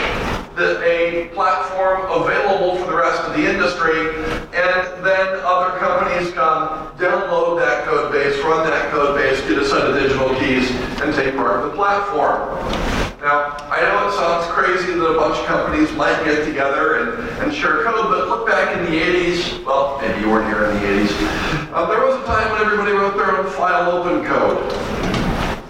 the, 0.54 0.80
a 0.84 1.28
platform 1.34 2.06
available 2.22 2.76
for 2.76 2.86
the 2.90 2.96
rest 2.96 3.20
of 3.22 3.36
the 3.36 3.48
industry, 3.48 4.14
and 4.54 5.04
then 5.04 5.26
other 5.42 5.78
companies 5.78 6.32
come, 6.32 6.88
download 6.96 7.58
that 7.58 7.84
code 7.84 8.12
base, 8.12 8.38
run 8.44 8.66
that 8.68 8.90
code 8.92 9.16
base, 9.16 9.40
get 9.48 9.58
a 9.58 9.66
set 9.66 9.82
of 9.82 9.94
digital 9.94 10.30
keys, 10.38 10.70
and 11.02 11.14
take 11.14 11.34
part 11.34 11.60
of 11.60 11.70
the 11.70 11.76
platform. 11.76 12.54
Now, 13.20 13.56
I 13.72 13.80
know 13.80 14.08
it 14.08 14.12
sounds 14.14 14.46
crazy 14.52 14.92
that 14.92 15.04
a 15.04 15.16
bunch 15.16 15.38
of 15.38 15.46
companies 15.46 15.90
might 15.96 16.22
get 16.24 16.44
together 16.44 17.00
and, 17.00 17.28
and 17.40 17.54
share 17.54 17.82
code, 17.82 18.12
but 18.12 18.28
look 18.28 18.46
back 18.46 18.76
in 18.76 18.84
the 18.84 19.00
80s, 19.00 19.64
well, 19.64 19.98
maybe 20.00 20.20
you 20.20 20.30
weren't 20.30 20.46
here 20.46 20.66
in 20.66 20.74
the 20.76 21.08
80s, 21.08 21.72
uh, 21.72 21.86
there 21.86 22.06
was 22.06 22.22
a 22.22 22.26
time 22.26 22.52
when 22.52 22.62
everybody 22.62 22.92
wrote 22.92 23.16
their 23.16 23.34
own 23.36 23.50
file 23.50 23.90
open 23.90 24.24
code. 24.24 24.60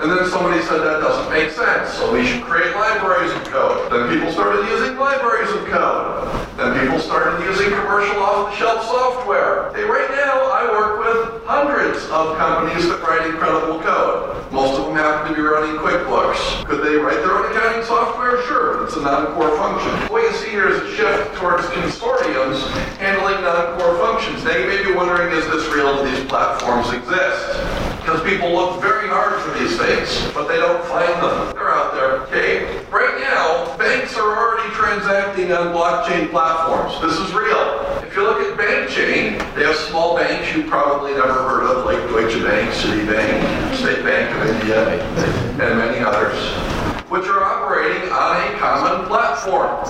And 0.05 0.13
then 0.13 0.29
somebody 0.29 0.61
said 0.61 0.85
that 0.85 1.01
doesn't 1.01 1.33
make 1.33 1.49
sense, 1.49 1.95
so 1.97 2.13
we 2.13 2.27
should 2.27 2.45
create 2.45 2.77
libraries 2.77 3.33
of 3.33 3.41
code. 3.49 3.89
Then 3.89 4.13
people 4.13 4.31
started 4.37 4.69
using 4.69 4.99
libraries 4.99 5.49
of 5.49 5.65
code. 5.65 6.29
Then 6.61 6.77
people 6.77 7.01
started 7.01 7.41
using 7.47 7.73
commercial 7.73 8.21
off-the-shelf 8.21 8.85
software. 8.85 9.73
Hey, 9.73 9.89
right 9.89 10.11
now 10.13 10.53
I 10.53 10.69
work 10.69 11.01
with 11.01 11.47
hundreds 11.49 12.05
of 12.13 12.37
companies 12.37 12.85
that 12.91 13.01
write 13.01 13.25
incredible 13.33 13.81
code. 13.81 14.53
Most 14.53 14.77
of 14.77 14.93
them 14.93 14.95
happen 14.95 15.33
to 15.33 15.35
be 15.35 15.41
running 15.41 15.81
QuickBooks. 15.81 16.67
Could 16.67 16.85
they 16.85 17.01
write 17.01 17.25
their 17.25 17.41
own 17.41 17.49
accounting 17.49 17.85
software? 17.89 18.45
Sure, 18.45 18.85
it's 18.85 18.94
a 18.94 18.94
non-core 19.05 19.55
function. 19.59 19.93
What 20.09 20.23
you 20.25 20.33
see 20.33 20.49
here 20.49 20.69
is 20.69 20.81
a 20.81 20.97
shift 20.97 21.37
towards 21.37 21.65
consortiums 21.77 22.65
handling 22.97 23.45
non-core 23.45 23.99
functions. 24.01 24.43
Now 24.43 24.57
you 24.57 24.67
may 24.67 24.83
be 24.83 24.93
wondering, 24.97 25.31
is 25.37 25.45
this 25.53 25.69
real? 25.69 26.03
Do 26.03 26.11
these 26.11 26.25
platforms 26.25 26.89
exist? 26.89 27.61
Because 28.01 28.25
people 28.25 28.53
look 28.53 28.81
very 28.81 29.09
hard 29.09 29.41
for 29.45 29.53
these 29.61 29.77
things, 29.77 30.09
but 30.33 30.49
they 30.49 30.57
don't 30.57 30.83
find 30.87 31.13
them. 31.21 31.53
They're 31.53 31.69
out 31.69 31.93
there, 31.93 32.25
okay? 32.25 32.81
Right 32.91 33.21
now, 33.21 33.77
banks 33.77 34.17
are 34.17 34.25
already 34.25 34.73
transacting 34.73 35.53
on 35.53 35.77
blockchain 35.77 36.31
platforms. 36.31 36.97
This 37.01 37.19
is 37.21 37.33
real. 37.35 37.61
If 38.01 38.17
you 38.17 38.23
look 38.23 38.41
at 38.41 38.57
BankChain, 38.57 39.37
they 39.55 39.65
have 39.65 39.77
small 39.77 40.17
banks 40.17 40.55
you 40.57 40.65
probably 40.65 41.13
never 41.13 41.45
heard 41.45 41.65
of, 41.65 41.85
like 41.85 41.99
Deutsche 42.09 42.43
Bank, 42.43 42.73
Citibank, 42.73 43.77
State 43.77 44.03
Bank 44.03 44.35
of 44.37 44.49
India, 44.49 45.01
and 45.61 45.79
many 45.79 45.99
others, 46.01 46.37
which 47.11 47.25
are 47.25 47.43
operating 47.43 48.11
on 48.13 48.37
a 48.37 48.59
common 48.59 49.07
platform. 49.07 49.81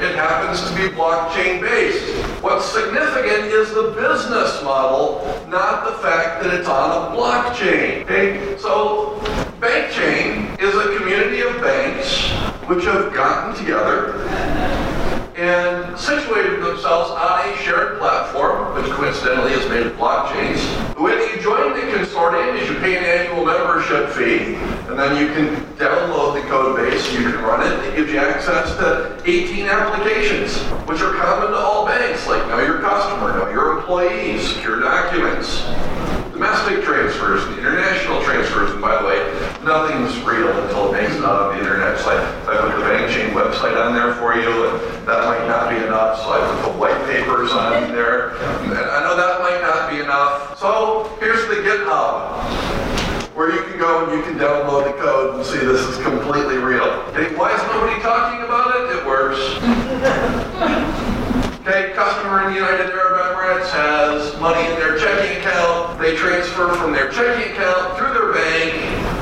It 0.00 0.14
happens 0.14 0.62
to 0.68 0.74
be 0.74 0.94
blockchain 1.38 1.60
based. 1.60 2.42
What's 2.42 2.66
significant 2.66 3.46
is 3.46 3.70
the 3.70 3.94
business 3.96 4.62
model, 4.62 5.22
not 5.48 5.84
the 5.84 5.98
fact 5.98 6.42
that 6.42 6.54
it's 6.54 6.68
on 6.68 7.12
a 7.12 7.16
blockchain. 7.16 8.02
Okay? 8.02 8.56
So, 8.58 9.20
BankChain 9.60 10.60
is 10.60 10.74
a 10.74 10.98
community 10.98 11.40
of 11.42 11.60
banks 11.60 12.30
which 12.68 12.84
have 12.84 13.12
gotten 13.12 13.56
together 13.56 14.57
and 15.38 15.96
situated 15.96 16.60
themselves 16.60 17.12
on 17.12 17.48
a 17.48 17.56
shared 17.58 17.98
platform, 18.00 18.74
which 18.74 18.90
coincidentally 18.90 19.52
is 19.52 19.68
made 19.68 19.86
of 19.86 19.92
blockchains. 19.92 20.58
When 20.98 21.16
you 21.16 21.40
join 21.40 21.74
the 21.74 21.86
consortium, 21.92 22.60
is 22.60 22.68
you 22.68 22.74
pay 22.80 22.96
an 22.96 23.04
annual 23.04 23.46
membership 23.46 24.10
fee, 24.10 24.56
and 24.90 24.98
then 24.98 25.16
you 25.16 25.32
can 25.32 25.64
download 25.76 26.42
the 26.42 26.48
code 26.48 26.76
base, 26.76 27.12
you 27.12 27.20
can 27.20 27.40
run 27.42 27.64
it, 27.64 27.72
it 27.86 27.94
gives 27.94 28.10
you 28.10 28.18
access 28.18 28.76
to 28.78 29.22
18 29.24 29.66
applications, 29.66 30.58
which 30.88 31.00
are 31.00 31.14
common 31.14 31.52
to 31.52 31.56
all 31.56 31.86
banks, 31.86 32.26
like 32.26 32.44
know 32.48 32.58
your 32.58 32.80
customer, 32.80 33.38
know 33.38 33.48
your 33.48 33.78
employees, 33.78 34.54
secure 34.54 34.80
documents, 34.80 35.62
domestic 36.32 36.82
transfers, 36.82 37.44
and 37.44 37.58
international 37.60 38.22
transfers, 38.24 38.72
and 38.72 38.80
by 38.80 39.00
the 39.00 39.06
way, 39.06 39.37
nothing's 39.62 40.16
real 40.24 40.50
until 40.62 40.88
it 40.88 41.02
makes 41.02 41.14
it 41.14 41.24
out 41.24 41.50
on 41.50 41.56
the 41.56 41.58
internet. 41.58 41.98
So 41.98 42.10
I, 42.10 42.18
I 42.46 42.60
put 42.60 42.76
the 42.76 42.84
BankChain 42.86 43.32
website 43.32 43.76
on 43.76 43.94
there 43.94 44.14
for 44.14 44.34
you, 44.34 44.68
and 44.68 45.06
that 45.06 45.24
might 45.24 45.46
not 45.46 45.70
be 45.70 45.76
enough, 45.76 46.18
so 46.20 46.30
I 46.30 46.40
put 46.62 46.72
the 46.72 46.78
white 46.78 47.00
papers 47.06 47.50
on 47.52 47.92
there. 47.92 48.36
And 48.64 48.72
I 48.74 49.02
know 49.02 49.16
that 49.16 49.40
might 49.40 49.60
not 49.60 49.90
be 49.90 50.00
enough. 50.00 50.58
So 50.58 51.16
here's 51.20 51.46
the 51.48 51.62
GitHub 51.62 52.38
where 53.34 53.54
you 53.54 53.62
can 53.70 53.78
go 53.78 54.04
and 54.04 54.18
you 54.18 54.22
can 54.24 54.36
download 54.36 54.84
the 54.84 55.00
code 55.00 55.36
and 55.36 55.46
see 55.46 55.58
this 55.58 55.80
is 55.80 55.96
completely 56.02 56.58
real. 56.58 56.90
Hey, 57.12 57.32
why 57.36 57.54
is 57.54 57.62
nobody 57.70 58.00
talking 58.02 58.42
about 58.42 58.74
it? 58.74 58.96
It 58.96 59.06
works. 59.06 59.38
Okay, 61.68 61.92
customer 61.92 62.48
in 62.48 62.54
the 62.54 62.60
United 62.64 62.88
Arab 62.96 63.36
Emirates 63.36 63.68
has 63.68 64.40
money 64.40 64.66
in 64.72 64.80
their 64.80 64.96
checking 64.96 65.36
account. 65.36 66.00
They 66.00 66.16
transfer 66.16 66.72
from 66.76 66.94
their 66.94 67.12
checking 67.12 67.52
account 67.52 67.98
through 67.98 68.14
their 68.16 68.32
bank 68.32 68.72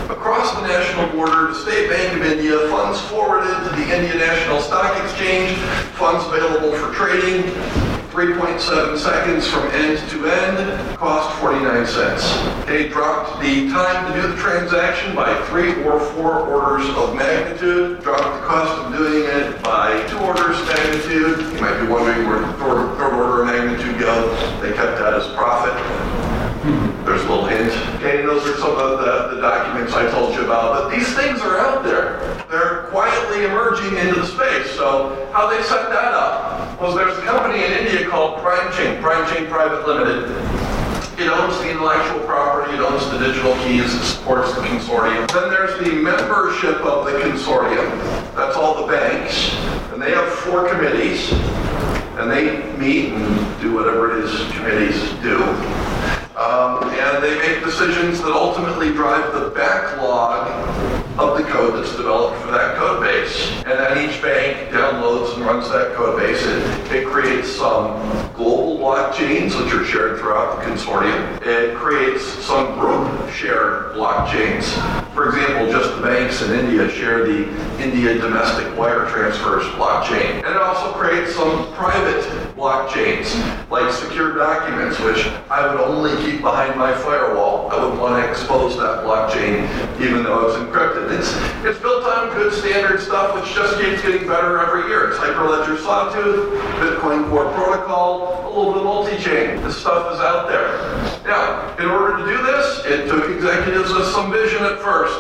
across 0.09 0.53
the 0.53 0.55
national 0.67 1.09
border 1.15 1.49
to 1.49 1.55
State 1.55 1.89
Bank 1.89 2.21
of 2.21 2.27
India, 2.27 2.59
funds 2.69 3.01
forwarded 3.03 3.57
to 3.65 3.71
the 3.77 3.83
India 3.95 4.15
National 4.17 4.61
Stock 4.61 5.03
Exchange, 5.05 5.57
funds 5.95 6.25
available 6.27 6.73
for 6.77 6.93
trading. 6.95 7.43
3.7 8.17 8.97
seconds 8.97 9.47
from 9.47 9.69
end 9.73 9.99
to 10.09 10.25
end, 10.25 10.97
cost 10.97 11.39
49 11.39 11.87
cents. 11.87 12.25
They 12.65 12.89
dropped 12.89 13.43
the 13.43 13.69
time 13.69 14.11
to 14.11 14.23
do 14.23 14.29
the 14.29 14.37
transaction 14.41 15.15
by 15.15 15.37
three 15.49 15.85
or 15.85 16.01
four 16.01 16.41
orders 16.49 16.89
of 16.97 17.15
magnitude, 17.15 18.01
dropped 18.01 18.41
the 18.41 18.47
cost 18.47 18.73
of 18.81 18.97
doing 18.97 19.25
it 19.29 19.63
by 19.63 20.03
two 20.09 20.17
orders 20.21 20.59
of 20.59 20.67
magnitude. 20.67 21.41
You 21.41 21.61
might 21.61 21.79
be 21.79 21.87
wondering 21.89 22.27
where 22.27 22.41
the 22.41 22.53
third, 22.55 22.97
third 22.97 23.13
order 23.13 23.43
of 23.43 23.49
magnitude 23.49 24.01
go. 24.01 24.31
They 24.63 24.73
kept 24.73 24.97
that 24.99 25.13
as 25.13 25.29
profit. 25.35 25.77
There's 27.05 27.23
a 27.23 27.29
little 27.29 27.45
hint. 27.45 27.71
Okay, 27.97 28.25
those 28.25 28.47
are 28.49 28.57
some 28.57 28.73
of 28.73 28.79
the, 28.79 28.96
documents 29.77 29.95
I 29.95 30.11
told 30.11 30.35
you 30.35 30.45
about. 30.45 30.73
But 30.73 30.97
these 30.97 31.09
things 31.15 31.41
are 31.41 31.59
out 31.59 31.85
there. 31.85 32.19
They're 32.51 32.85
quietly 32.89 33.45
emerging 33.45 33.97
into 33.99 34.21
the 34.21 34.27
space. 34.27 34.71
So 34.73 35.29
how 35.33 35.49
they 35.51 35.63
set 35.63 35.91
that 35.91 36.15
up 36.15 36.81
was 36.81 36.95
there's 36.95 37.17
a 37.19 37.23
company 37.23 37.65
in 37.65 37.73
India 37.73 38.09
called 38.09 38.39
PrimeChain, 38.39 39.01
PrimeChain 39.01 39.51
Private 39.51 39.87
Limited. 39.87 40.31
It 41.19 41.29
owns 41.29 41.57
the 41.59 41.71
intellectual 41.71 42.21
property, 42.27 42.75
it 42.75 42.81
owns 42.81 43.11
the 43.11 43.19
digital 43.19 43.55
keys, 43.65 43.95
it 43.95 44.05
supports 44.05 44.53
the 44.55 44.61
consortium. 44.61 45.27
Then 45.33 45.49
there's 45.49 45.79
the 45.83 45.95
membership 45.95 46.77
of 46.85 47.07
the 47.07 47.13
consortium. 47.13 47.89
That's 48.35 48.57
all 48.57 48.87
the 48.87 48.93
banks. 48.93 49.55
And 49.93 50.01
they 50.01 50.11
have 50.11 50.31
four 50.41 50.69
committees. 50.69 51.33
And 52.19 52.31
they 52.31 52.73
meet 52.77 53.13
and 53.13 53.61
do 53.61 53.75
whatever 53.75 54.19
it 54.19 54.25
is 54.25 54.53
committees 54.53 55.01
do. 55.23 55.43
Um, 56.37 56.86
and 57.17 57.25
they 57.25 57.39
make 57.39 57.65
decisions 57.65 58.21
that 58.21 58.33
ultimately 58.33 58.93
drive 58.93 59.33
the 59.33 59.49
backlog 59.55 60.51
of 61.19 61.39
the 61.39 61.45
code 61.45 61.83
that's 61.83 61.97
developed 61.97 62.39
for 62.43 62.51
that 62.51 62.77
code 62.77 63.01
base. 63.01 63.49
And 63.65 63.79
then 63.79 64.07
each 64.07 64.21
bank 64.21 64.71
downloads 64.71 65.35
and 65.35 65.47
runs 65.47 65.67
that 65.71 65.95
code 65.95 66.21
base. 66.21 66.45
It, 66.45 66.93
it 66.93 67.07
creates 67.07 67.51
some 67.51 67.97
global 68.35 68.77
blockchains 68.77 69.59
which 69.59 69.73
are 69.73 69.87
shared 69.87 70.21
throughout 70.21 70.59
the 70.59 70.71
consortium. 70.71 71.41
It 71.41 71.75
creates 71.77 72.23
some 72.23 72.79
group 72.79 73.31
shared 73.31 73.95
blockchains. 73.95 74.65
For 75.15 75.29
example, 75.31 75.73
just 75.73 75.97
the 75.97 76.03
banks 76.03 76.43
in 76.43 76.53
India 76.53 76.87
share 76.91 77.25
the 77.27 77.49
India 77.83 78.19
domestic 78.19 78.77
wire 78.77 79.09
transfers 79.09 79.65
blockchain. 79.73 80.45
And 80.45 80.55
it 80.55 80.59
also 80.59 80.93
creates 80.93 81.35
some 81.35 81.73
private 81.73 82.46
blockchains, 82.57 83.37
like 83.71 83.93
secure 83.93 84.35
documents, 84.35 84.99
which 85.01 85.27
I 85.51 85.69
would 85.69 85.81
only 85.81 86.17
keep 86.25 86.41
behind 86.41 86.79
my 86.79 86.97
firewall. 86.97 87.71
I 87.71 87.79
wouldn't 87.79 88.01
want 88.01 88.25
to 88.25 88.31
expose 88.31 88.77
that 88.79 89.05
blockchain, 89.05 89.69
even 90.01 90.25
though 90.25 90.49
it's 90.49 90.57
encrypted. 90.57 91.13
It's, 91.13 91.31
it's 91.65 91.79
built 91.81 92.05
on 92.05 92.33
good 92.35 92.53
standard 92.55 93.01
stuff, 93.01 93.35
which 93.37 93.55
just 93.55 93.79
keeps 93.79 94.01
getting 94.01 94.27
better 94.27 94.59
every 94.59 94.89
year. 94.89 95.11
It's 95.11 95.19
Hyperledger 95.19 95.79
Sawtooth, 95.85 96.51
Bitcoin 96.81 97.29
Core 97.29 97.53
Protocol, 97.53 98.47
a 98.47 98.49
little 98.49 98.73
bit 98.73 98.85
multi-chain. 98.85 99.63
This 99.63 99.77
stuff 99.77 100.13
is 100.15 100.21
out 100.21 100.49
there. 100.49 100.73
Now, 101.29 101.77
in 101.77 101.87
order 101.87 102.19
to 102.19 102.25
do 102.25 102.43
this, 102.43 102.87
it 102.87 103.09
took 103.09 103.29
executives 103.29 103.93
with 103.93 104.07
some 104.09 104.33
vision 104.33 104.65
at 104.65 104.81
first. 104.81 105.19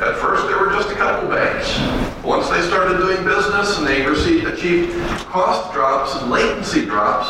At 0.00 0.16
first, 0.16 0.46
there 0.48 0.58
were 0.58 0.72
just 0.72 0.90
a 0.90 0.94
couple 0.94 1.28
banks. 1.28 2.13
Once 2.24 2.48
they 2.48 2.62
started 2.62 2.96
doing 2.96 3.22
business 3.22 3.76
and 3.76 3.86
they 3.86 4.00
received, 4.06 4.46
achieved 4.46 4.96
cost 5.28 5.70
drops 5.74 6.14
and 6.16 6.30
latency 6.30 6.86
drops, 6.86 7.28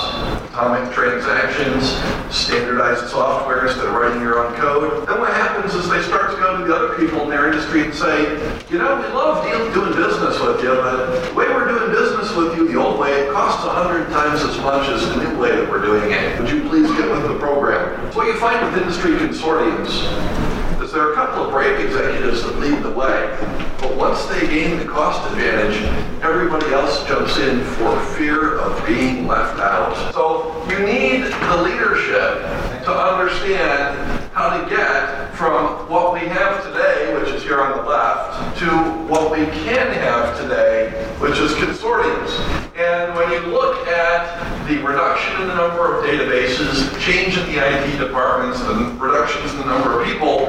atomic 0.50 0.94
transactions, 0.94 1.98
standardized 2.32 3.10
software 3.10 3.66
instead 3.66 3.86
of 3.86 3.92
writing 3.92 4.22
your 4.22 4.38
own 4.38 4.54
code, 4.54 5.08
then 5.08 5.18
what 5.18 5.34
happens 5.34 5.74
is 5.74 5.90
they 5.90 6.00
start 6.02 6.30
to 6.30 6.36
go 6.36 6.58
to 6.58 6.64
the 6.64 6.72
other 6.72 6.94
people 6.94 7.22
in 7.22 7.28
their 7.28 7.50
industry 7.50 7.82
and 7.82 7.92
say, 7.92 8.22
you 8.70 8.78
know, 8.78 8.94
we 8.94 9.06
love 9.10 9.42
doing 9.74 9.96
business 9.96 10.38
with 10.38 10.62
you, 10.62 10.70
but 10.70 11.26
the 11.26 11.34
way 11.34 11.48
we're 11.48 11.66
doing 11.66 11.90
business 11.90 12.32
with 12.36 12.56
you 12.56 12.68
the 12.68 12.78
old 12.78 13.00
way, 13.00 13.10
it 13.10 13.32
costs 13.32 13.66
a 13.66 13.70
hundred 13.70 14.08
times 14.10 14.42
as 14.42 14.56
much 14.58 14.88
as 14.88 15.02
the 15.08 15.16
new 15.24 15.40
way 15.40 15.50
that 15.56 15.68
we're 15.68 15.82
doing 15.82 16.12
it. 16.12 16.40
Would 16.40 16.48
you 16.48 16.68
please 16.68 16.86
get 16.94 17.10
with 17.10 17.26
the 17.26 17.36
program? 17.40 18.12
So 18.12 18.18
what 18.18 18.28
you 18.28 18.38
find 18.38 18.64
with 18.64 18.80
industry 18.80 19.16
consortiums 19.18 20.53
there 20.94 21.08
are 21.08 21.12
a 21.12 21.16
couple 21.16 21.44
of 21.44 21.50
brave 21.50 21.84
executives 21.84 22.44
that 22.44 22.56
lead 22.60 22.80
the 22.84 22.90
way, 22.90 23.36
but 23.80 23.96
once 23.96 24.24
they 24.26 24.46
gain 24.46 24.78
the 24.78 24.84
cost 24.84 25.28
advantage, 25.32 25.82
everybody 26.22 26.72
else 26.72 27.04
jumps 27.08 27.36
in 27.36 27.64
for 27.74 28.00
fear 28.16 28.60
of 28.60 28.86
being 28.86 29.26
left 29.26 29.58
out. 29.58 30.14
So 30.14 30.64
you 30.70 30.78
need 30.86 31.24
the 31.24 31.62
leadership 31.62 32.38
to 32.84 32.92
understand 32.92 33.98
how 34.32 34.56
to 34.56 34.70
get 34.70 35.34
from 35.34 35.90
what 35.90 36.12
we 36.12 36.20
have 36.20 36.62
today, 36.62 37.12
which 37.18 37.34
is 37.34 37.42
here 37.42 37.60
on 37.60 37.76
the 37.76 37.82
left, 37.82 38.56
to 38.60 38.66
what 39.12 39.32
we 39.32 39.46
can 39.46 39.92
have 39.94 40.40
today, 40.40 40.90
which 41.18 41.38
is 41.40 41.50
consortiums. 41.54 42.30
And 42.76 43.16
when 43.16 43.32
you 43.32 43.40
look 43.52 43.84
at 43.88 44.53
the 44.66 44.78
reduction 44.78 45.42
in 45.42 45.48
the 45.48 45.54
number 45.54 45.94
of 45.94 46.04
databases, 46.04 46.98
change 46.98 47.36
in 47.36 47.44
the 47.46 47.58
IT 47.58 47.98
departments, 47.98 48.60
the 48.62 48.74
reductions 48.98 49.52
in 49.52 49.58
the 49.58 49.66
number 49.66 50.00
of 50.00 50.06
people, 50.06 50.46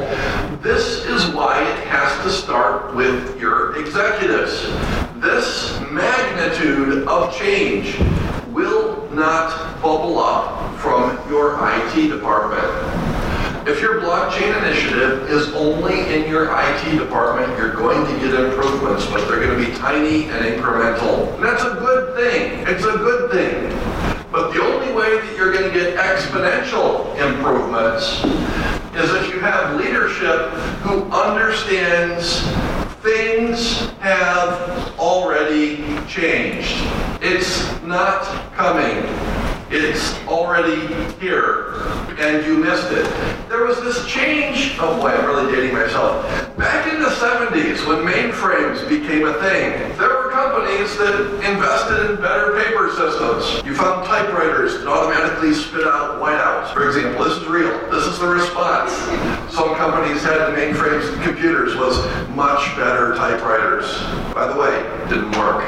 this 0.61 1.03
is 1.05 1.27
why 1.33 1.61
it 1.61 1.87
has 1.87 2.23
to 2.23 2.31
start 2.31 2.95
with 2.95 3.37
your 3.37 3.77
executives. 3.77 4.63
This 5.21 5.77
magnitude 5.91 7.05
of 7.09 7.35
change 7.37 7.97
will 8.47 9.09
not 9.11 9.81
bubble 9.81 10.19
up 10.19 10.73
from 10.79 11.19
your 11.29 11.57
IT 11.59 12.07
department. 12.07 12.63
If 13.67 13.81
your 13.81 13.99
blockchain 13.99 14.55
initiative 14.63 15.29
is 15.29 15.51
only 15.55 15.99
in 16.13 16.29
your 16.29 16.55
IT 16.55 16.97
department, 16.97 17.57
you're 17.57 17.73
going 17.73 18.05
to 18.05 18.19
get 18.25 18.39
improvements, 18.39 19.05
but 19.07 19.27
they're 19.27 19.45
going 19.45 19.59
to 19.59 19.69
be 19.69 19.75
tiny 19.75 20.25
and 20.25 20.45
incremental. 20.45 21.33
And 21.35 21.43
that's 21.43 21.63
a 21.63 21.73
good 21.73 22.15
thing. 22.15 22.65
It's 22.65 22.83
a 22.85 22.97
good 22.97 23.31
thing. 23.31 23.94
But 24.35 24.51
the 24.51 24.61
only 24.61 24.91
way 24.91 25.17
that 25.17 25.37
you're 25.37 25.53
going 25.53 25.63
to 25.63 25.73
get 25.73 25.95
exponential 25.95 27.15
improvements 27.15 28.21
is 28.93 29.09
if 29.13 29.33
you 29.33 29.39
have 29.39 29.79
leadership 29.79 30.49
who 30.83 31.09
understands 31.09 32.41
things 33.01 33.89
have 34.01 34.99
already 34.99 35.77
changed. 36.05 36.75
It's 37.21 37.81
not 37.83 38.25
coming. 38.55 39.05
It's 39.69 40.13
already 40.27 40.85
here, 41.17 41.75
and 42.19 42.45
you 42.45 42.57
missed 42.57 42.91
it. 42.91 43.05
There 43.47 43.63
was 43.63 43.79
this 43.81 44.05
change. 44.05 44.75
Oh 44.79 44.99
boy, 44.99 45.11
I'm 45.11 45.25
really 45.27 45.55
dating 45.55 45.73
myself. 45.73 46.25
Back 46.57 46.93
in 46.93 47.01
the 47.01 47.09
70s, 47.09 47.87
when 47.87 48.05
mainframes 48.05 48.87
became 48.89 49.27
a 49.27 49.33
thing, 49.35 49.97
there 49.97 50.14
companies 50.65 50.97
that 50.97 51.45
invested 51.45 52.09
in 52.09 52.15
better 52.17 52.57
paper 52.57 52.89
systems. 52.89 53.63
You 53.63 53.75
found 53.75 54.07
typewriters 54.07 54.79
that 54.79 54.87
automatically 54.87 55.53
spit 55.53 55.85
out 55.85 56.19
whiteouts. 56.19 56.73
For 56.73 56.87
example, 56.87 57.23
this 57.23 57.37
is 57.37 57.47
real. 57.47 57.69
This 57.91 58.03
is 58.05 58.17
the 58.17 58.27
response. 58.27 58.91
Some 59.53 59.75
companies 59.75 60.23
had 60.23 60.37
the 60.49 60.57
mainframes 60.57 61.13
and 61.13 61.21
computers 61.21 61.75
was 61.75 62.01
much 62.29 62.75
better 62.75 63.13
typewriters. 63.13 63.85
By 64.33 64.51
the 64.51 64.59
way, 64.59 64.81
didn't 65.07 65.37
work. 65.37 65.61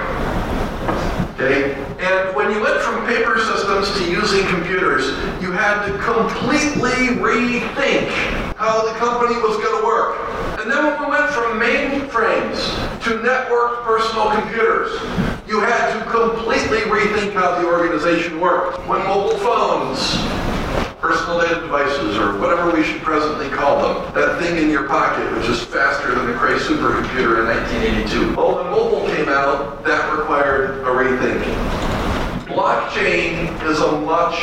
Okay? 1.37 1.77
And 2.01 2.35
when 2.35 2.49
you 2.51 2.59
went 2.59 2.81
from 2.81 3.05
paper 3.05 3.37
systems 3.37 3.93
to 3.99 4.09
using 4.09 4.47
computers, 4.47 5.05
you 5.39 5.51
had 5.51 5.85
to 5.85 5.93
completely 6.01 7.21
rethink 7.21 8.09
how 8.57 8.81
the 8.91 8.97
company 8.97 9.35
was 9.35 9.57
going 9.57 9.79
to 9.79 9.85
work. 9.85 10.36
And 10.67 10.75
then 10.75 10.83
when 10.83 10.99
we 10.99 11.09
went 11.15 11.31
from 11.31 11.61
mainframes 11.61 12.59
to 13.05 13.11
networked 13.23 13.85
personal 13.85 14.31
computers, 14.31 14.91
you 15.47 15.61
had 15.61 15.97
to 15.97 16.11
completely 16.11 16.79
rethink 16.91 17.31
how 17.31 17.61
the 17.61 17.65
organization 17.65 18.41
worked. 18.41 18.85
When 18.85 18.99
mobile 19.05 19.37
phones 19.37 19.97
personal 20.99 21.39
data 21.39 21.61
devices, 21.61 22.17
or 22.17 22.37
whatever 22.39 22.75
we 22.75 22.83
should 22.83 23.01
presently 23.01 23.47
call 23.47 23.81
them. 23.81 24.13
That 24.13 24.41
thing 24.41 24.61
in 24.61 24.69
your 24.69 24.89
pocket, 24.89 25.31
which 25.37 25.47
is 25.47 25.63
faster 25.63 26.13
than 26.13 26.27
the 26.27 26.33
Cray 26.33 26.55
supercomputer 26.55 27.39
in 27.39 27.45
1982. 27.45 28.35
Well, 28.35 28.55
when 28.55 28.65
mobile 28.65 29.07
came 29.07 29.29
out, 29.29 29.85
that 29.85 30.11
required 30.17 30.81
a 30.81 30.87
rethink. 30.87 31.86
Blockchain 32.57 33.53
is 33.69 33.79
a 33.81 34.01
much 34.01 34.41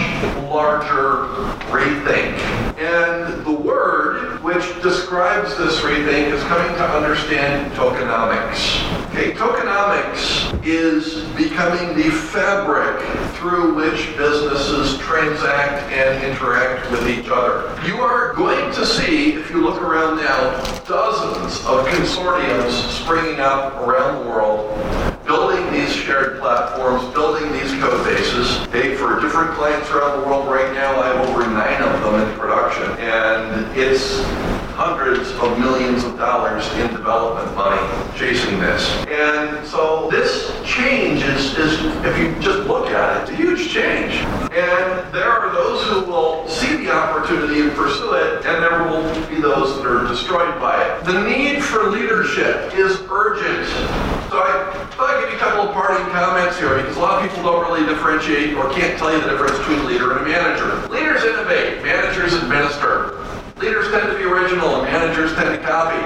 larger 0.48 1.24
rethink. 1.66 2.38
And 2.78 3.44
the 3.44 3.50
word 3.50 4.40
which 4.40 4.62
describes 4.84 5.58
this 5.58 5.80
rethink 5.80 6.32
is 6.32 6.40
coming 6.44 6.72
to 6.76 6.84
understand 6.84 7.72
tokenomics. 7.72 8.80
Okay, 9.08 9.32
tokenomics 9.32 10.64
is 10.64 11.24
becoming 11.34 11.96
the 11.96 12.08
fabric 12.08 13.04
through 13.34 13.74
which 13.74 14.16
businesses 14.16 14.96
transact 14.98 15.82
and 15.92 16.24
interact 16.24 16.88
with 16.92 17.08
each 17.08 17.28
other. 17.28 17.76
You 17.84 17.96
are 17.96 18.32
going 18.34 18.72
to 18.74 18.86
see, 18.86 19.32
if 19.32 19.50
you 19.50 19.60
look 19.60 19.82
around 19.82 20.18
now, 20.18 20.62
dozens 20.84 21.66
of 21.66 21.84
consortiums 21.88 22.70
springing 22.92 23.40
up 23.40 23.74
around 23.74 24.22
the 24.22 24.30
world 24.30 25.13
building 25.24 25.72
these 25.72 25.92
shared 25.92 26.38
platforms, 26.38 27.12
building 27.14 27.50
these 27.52 27.72
code 27.80 28.04
bases. 28.04 28.56
Hey, 28.66 28.94
for 28.94 29.20
different 29.20 29.52
clients 29.52 29.90
around 29.90 30.20
the 30.20 30.26
world 30.26 30.46
right 30.48 30.72
now, 30.74 31.00
I 31.00 31.06
have 31.08 31.28
over 31.28 31.46
nine 31.46 31.82
of 31.82 32.00
them 32.02 32.28
in 32.28 32.38
production. 32.38 32.90
And 32.98 33.76
it's 33.76 34.22
hundreds 34.74 35.30
of 35.30 35.58
millions 35.58 36.02
of 36.02 36.18
dollars 36.18 36.66
in 36.74 36.88
development 36.88 37.54
money 37.54 37.80
chasing 38.18 38.58
this. 38.58 38.88
And 39.06 39.64
so 39.66 40.08
this 40.10 40.52
change 40.64 41.22
is, 41.22 41.56
is, 41.56 41.80
if 42.04 42.18
you 42.18 42.34
just 42.40 42.66
look 42.66 42.88
at 42.88 43.28
it, 43.28 43.32
a 43.32 43.36
huge 43.36 43.70
change. 43.70 44.14
And 44.52 45.14
there 45.14 45.30
are 45.30 45.52
those 45.52 45.86
who 45.86 46.10
will 46.10 46.48
see 46.48 46.76
the 46.76 46.90
opportunity 46.90 47.60
and 47.60 47.70
pursue 47.72 48.14
it, 48.14 48.33
and 48.44 48.62
there 48.62 48.84
will 48.84 49.02
be 49.26 49.40
those 49.40 49.76
that 49.76 49.86
are 49.86 50.06
destroyed 50.06 50.60
by 50.60 50.76
it. 50.76 51.04
The 51.04 51.24
need 51.24 51.64
for 51.64 51.88
leadership 51.88 52.76
is 52.76 53.00
urgent. 53.08 53.64
So 54.28 54.36
I 54.36 54.68
thought 54.92 55.16
I'd 55.16 55.24
give 55.24 55.30
you 55.32 55.36
a 55.36 55.40
couple 55.40 55.64
of 55.64 55.72
parting 55.72 56.04
comments 56.12 56.58
here 56.58 56.76
because 56.76 56.96
a 56.96 57.00
lot 57.00 57.24
of 57.24 57.30
people 57.30 57.42
don't 57.42 57.64
really 57.64 57.86
differentiate 57.88 58.52
or 58.52 58.68
can't 58.70 58.98
tell 58.98 59.12
you 59.12 59.20
the 59.20 59.32
difference 59.32 59.56
between 59.64 59.80
a 59.80 59.84
leader 59.84 60.12
and 60.12 60.20
a 60.20 60.28
manager. 60.28 60.86
Leaders 60.92 61.24
innovate, 61.24 61.82
managers 61.82 62.34
administer. 62.34 63.16
Leaders 63.56 63.88
tend 63.88 64.12
to 64.12 64.16
be 64.18 64.24
original 64.24 64.76
and 64.76 64.84
managers 64.92 65.32
tend 65.34 65.48
to 65.48 65.60
copy. 65.64 65.96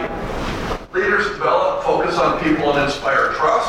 Leaders 0.95 1.27
develop, 1.35 1.83
focus 1.83 2.19
on 2.19 2.39
people, 2.43 2.71
and 2.71 2.87
inspire 2.87 3.35
trust. 3.35 3.68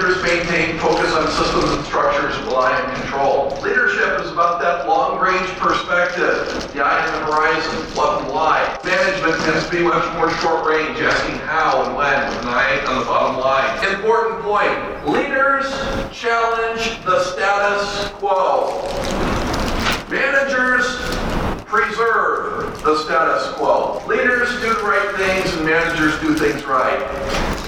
Managers 0.00 0.22
maintain 0.22 0.78
focus 0.78 1.12
on 1.12 1.28
systems 1.28 1.76
and 1.76 1.84
structures, 1.84 2.34
rely 2.44 2.72
on 2.72 2.94
control. 2.94 3.50
Leadership 3.60 4.18
is 4.20 4.32
about 4.32 4.58
that 4.62 4.88
long-range 4.88 5.46
perspective, 5.58 6.72
the 6.72 6.82
eye 6.82 7.06
on 7.06 7.20
the 7.20 7.26
horizon, 7.26 7.76
what 7.94 8.22
and 8.22 8.32
why. 8.32 8.78
Management 8.82 9.36
tends 9.42 9.66
to 9.66 9.70
be 9.70 9.82
much 9.82 10.10
more 10.14 10.30
short-range, 10.36 10.98
asking 11.00 11.36
how 11.40 11.84
and 11.84 11.94
when, 11.94 12.28
with 12.30 12.38
an 12.40 12.48
eye 12.48 12.82
on 12.88 12.98
the 12.98 13.04
bottom 13.04 13.40
line. 13.42 13.94
Important 13.94 14.40
point, 14.40 15.06
leaders 15.06 15.68
challenge 16.10 17.04
the 17.04 17.22
status 17.22 18.08
quo. 18.14 18.80
Managers 20.08 20.96
preserve 21.70 22.82
the 22.82 22.98
status 23.04 23.54
quo. 23.54 24.02
Leaders 24.08 24.50
do 24.60 24.74
the 24.74 24.82
right 24.82 25.14
things 25.16 25.54
and 25.54 25.64
managers 25.64 26.18
do 26.20 26.34
things 26.34 26.64
right. 26.66 26.98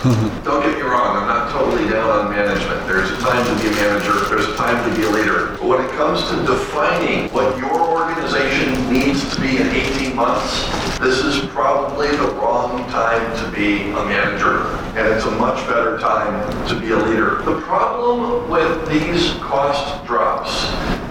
Don't 0.43 0.61
get 0.67 0.75
me 0.75 0.83
wrong, 0.83 1.17
I'm 1.17 1.29
not 1.29 1.53
totally 1.53 1.89
down 1.89 2.11
on 2.11 2.31
management. 2.31 2.85
There's 2.89 3.13
a 3.13 3.17
time 3.19 3.47
to 3.47 3.63
be 3.63 3.69
a 3.69 3.73
manager, 3.79 4.29
there's 4.29 4.49
a 4.49 4.57
time 4.57 4.91
to 4.91 4.97
be 4.97 5.07
a 5.07 5.11
leader. 5.11 5.57
But 5.61 5.63
when 5.63 5.85
it 5.85 5.91
comes 5.93 6.29
to 6.31 6.37
defining 6.45 7.31
what 7.31 7.57
your 7.57 7.79
organization 7.79 8.93
needs 8.93 9.23
to 9.33 9.41
be 9.41 9.59
in 9.59 9.69
18 9.69 10.17
months, 10.17 10.67
this 10.99 11.23
is 11.23 11.47
probably 11.51 12.09
the 12.11 12.33
wrong 12.35 12.85
time 12.91 13.23
to 13.45 13.57
be 13.57 13.91
a 13.91 14.05
manager. 14.05 14.67
And 14.99 15.07
it's 15.15 15.27
a 15.27 15.31
much 15.31 15.65
better 15.69 15.99
time 15.99 16.69
to 16.69 16.81
be 16.81 16.91
a 16.91 16.97
leader. 16.97 17.41
The 17.45 17.61
problem 17.61 18.51
with 18.51 18.89
these 18.89 19.31
cost 19.39 20.02
drops 20.13 20.53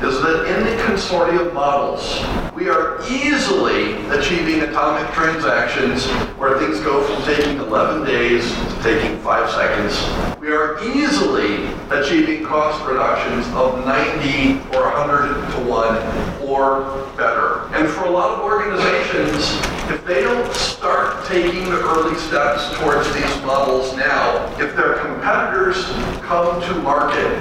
is 0.06 0.22
that 0.22 0.46
in 0.46 0.64
the 0.64 0.84
consortium 0.84 1.52
models, 1.54 2.22
we 2.54 2.70
are 2.70 3.02
easily 3.10 3.94
achieving 4.10 4.62
atomic 4.62 5.12
transactions 5.12 6.06
where 6.38 6.60
things 6.60 6.80
go 6.82 7.04
from 7.04 7.24
taking 7.24 7.58
11 7.58 8.06
days 8.06 8.44
to 8.54 8.84
taking 8.84 9.18
five 9.20 9.50
seconds. 9.50 9.98
We 10.40 10.52
are 10.52 10.78
easily 10.84 11.66
achieving 11.90 12.46
cost 12.46 12.86
reductions 12.88 13.48
of 13.56 13.84
90 13.86 14.60
or 14.78 14.84
100 14.94 15.52
to 15.54 15.70
1 15.70 16.48
or 16.48 16.82
better. 17.18 17.66
And 17.74 17.90
for 17.90 18.06
a 18.06 18.12
lot 18.12 18.38
of 18.38 18.42
organizations, 18.42 19.50
if 19.90 20.06
they 20.06 20.22
don't 20.22 20.54
start 20.54 21.26
taking 21.26 21.66
the 21.66 21.80
early 21.80 22.16
steps 22.18 22.76
towards 22.80 23.12
these 23.14 23.46
models 23.46 23.96
now. 23.96 24.46
If 24.60 24.76
their 24.76 24.96
competitors 24.96 25.86
come 26.22 26.62
to 26.62 26.74
market 26.82 27.32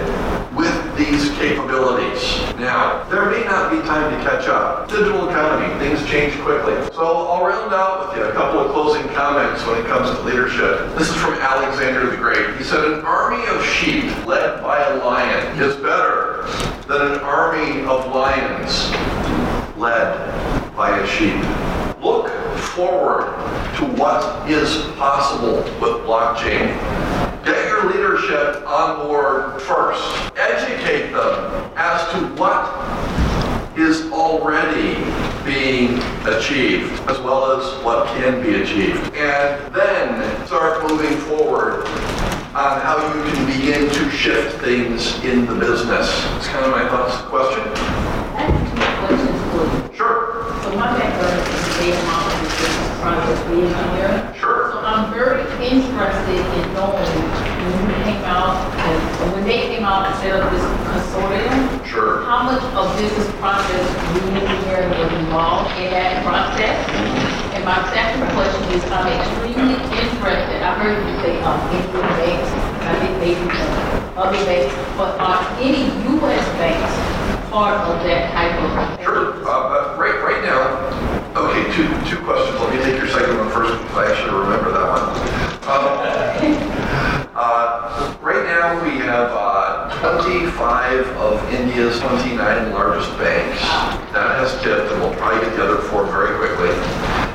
with 0.55 0.80
these 1.01 1.31
capabilities 1.39 2.41
now, 2.61 3.03
there 3.09 3.31
may 3.31 3.43
not 3.45 3.71
be 3.71 3.79
time 3.89 4.13
to 4.13 4.23
catch 4.23 4.47
up. 4.47 4.87
Digital 4.87 5.31
economy, 5.31 5.73
things 5.79 6.07
change 6.07 6.39
quickly. 6.43 6.75
So 6.93 7.27
I'll 7.27 7.43
round 7.43 7.73
out 7.73 8.07
with 8.07 8.19
you 8.19 8.25
a 8.25 8.33
couple 8.33 8.61
of 8.61 8.71
closing 8.73 9.09
comments 9.15 9.65
when 9.67 9.81
it 9.81 9.87
comes 9.87 10.11
to 10.11 10.23
leadership. 10.25 10.95
This 10.99 11.09
is 11.09 11.17
from 11.17 11.35
Alexander 11.35 12.11
the 12.11 12.19
Great. 12.19 12.55
He 12.59 12.65
said, 12.65 12.85
an 12.85 13.01
army 13.01 13.43
of 13.49 13.65
sheep 13.65 14.05
led 14.27 14.63
by 14.63 14.83
a 14.83 14.97
lion 14.97 15.59
is 15.59 15.75
better 15.77 16.45
than 16.87 17.13
an 17.13 17.21
army 17.21 17.81
of 17.87 18.15
lions 18.15 18.91
led 19.79 20.77
by 20.77 20.99
a 20.99 21.07
sheep. 21.07 21.41
Look 22.05 22.29
forward 22.77 23.25
to 23.77 23.87
what 23.99 24.51
is 24.51 24.83
possible 24.97 25.57
with 25.81 26.05
blockchain. 26.05 26.77
Leadership 28.01 28.67
on 28.67 29.07
board 29.07 29.61
first. 29.61 30.33
Educate 30.35 31.13
them 31.13 31.71
as 31.77 32.01
to 32.13 32.17
what 32.41 32.65
is 33.79 34.11
already 34.11 34.95
being 35.45 35.99
achieved, 36.25 36.91
as 37.11 37.19
well 37.19 37.61
as 37.61 37.85
what 37.85 38.07
can 38.17 38.43
be 38.43 38.63
achieved. 38.63 39.13
And 39.13 39.75
then 39.75 40.47
start 40.47 40.91
moving 40.91 41.15
forward 41.29 41.85
on 42.57 42.81
how 42.81 42.97
you 43.15 43.23
can 43.31 43.45
begin 43.45 43.91
to 43.91 44.11
shift 44.11 44.63
things 44.63 45.23
in 45.23 45.45
the 45.45 45.55
business. 45.55 46.09
It's 46.39 46.49
kind 46.49 46.65
of 46.65 46.71
my 46.71 46.89
thoughts. 46.89 47.21
Question? 47.29 47.61
I 48.35 48.49
have 48.49 48.65
two 48.65 48.81
questions 49.05 49.41
for 49.53 49.93
you. 49.93 49.95
Sure. 49.95 50.57
So 50.63 50.75
my 50.75 50.99
background 50.99 51.37
is 51.37 51.77
data 51.77 52.03
modeling, 52.07 52.49
business 52.49 53.01
process 53.01 53.41
engineering. 53.45 54.41
Sure. 54.41 54.73
So 54.73 54.79
I'm 54.81 55.13
very 55.13 55.43
interested 55.61 56.41
in 56.41 56.73
knowing 56.73 56.97
when 57.61 57.89
you 57.89 58.05
came 58.05 58.25
out, 58.25 58.57
and 58.75 59.10
when 59.35 59.45
they 59.45 59.69
came 59.69 59.85
out 59.85 60.07
and 60.07 60.15
set 60.21 60.33
up 60.41 60.51
this 60.51 60.65
consortium, 60.89 61.85
Sure. 61.85 62.23
how 62.25 62.43
much 62.45 62.63
of 62.75 62.97
business 62.97 63.29
process 63.37 63.85
engineering 64.17 64.91
was 64.97 65.13
involved 65.21 65.71
in 65.77 65.91
that 65.93 66.25
process? 66.25 66.77
And 67.53 67.65
my 67.65 67.77
second 67.93 68.25
question 68.33 68.63
is, 68.73 68.83
I'm 68.89 69.09
extremely 69.13 69.75
interested, 70.01 70.63
I 70.63 70.73
heard 70.81 70.97
you 71.05 71.15
say, 71.21 71.43
um, 71.43 71.61
Indian 71.69 72.09
banks, 72.17 72.51
I 72.89 72.93
think 72.97 73.13
maybe 73.21 73.45
uh, 73.45 74.23
other 74.25 74.45
banks, 74.49 74.75
but 74.97 75.19
are 75.21 75.45
any 75.61 75.93
US 76.17 76.47
banks 76.57 76.93
part 77.51 77.77
of 77.91 78.03
that 78.05 78.33
type 78.33 78.55
of? 78.63 79.05
Sure. 79.05 79.35
Uh, 79.45 79.69
but 79.69 79.99
right, 79.99 80.17
right 80.23 80.43
now, 80.45 80.81
okay, 81.37 81.65
two, 81.75 81.89
two 82.09 82.23
questions. 82.25 82.59
Let 82.61 82.73
me 82.73 82.83
take 82.83 82.97
your 82.97 83.09
second 83.09 83.37
one 83.37 83.51
first 83.51 83.77
because 83.83 83.97
I 83.99 84.13
actually 84.13 84.39
remember 84.39 84.73
that 84.73 84.87
one. 84.89 85.05
Um, 85.69 85.85
uh, 86.01 86.70
now, 88.61 88.85
we 88.85 88.99
have 89.01 89.33
uh, 89.33 89.89
25 90.21 91.07
of 91.17 91.41
India's 91.49 91.99
29 91.99 92.37
largest 92.73 93.09
banks. 93.17 93.57
That 94.13 94.37
has 94.37 94.53
tipped, 94.61 94.93
and 94.93 95.01
we'll 95.01 95.17
probably 95.17 95.41
get 95.49 95.57
the 95.57 95.65
other 95.65 95.81
four 95.89 96.05
very 96.05 96.37
quickly. 96.37 96.69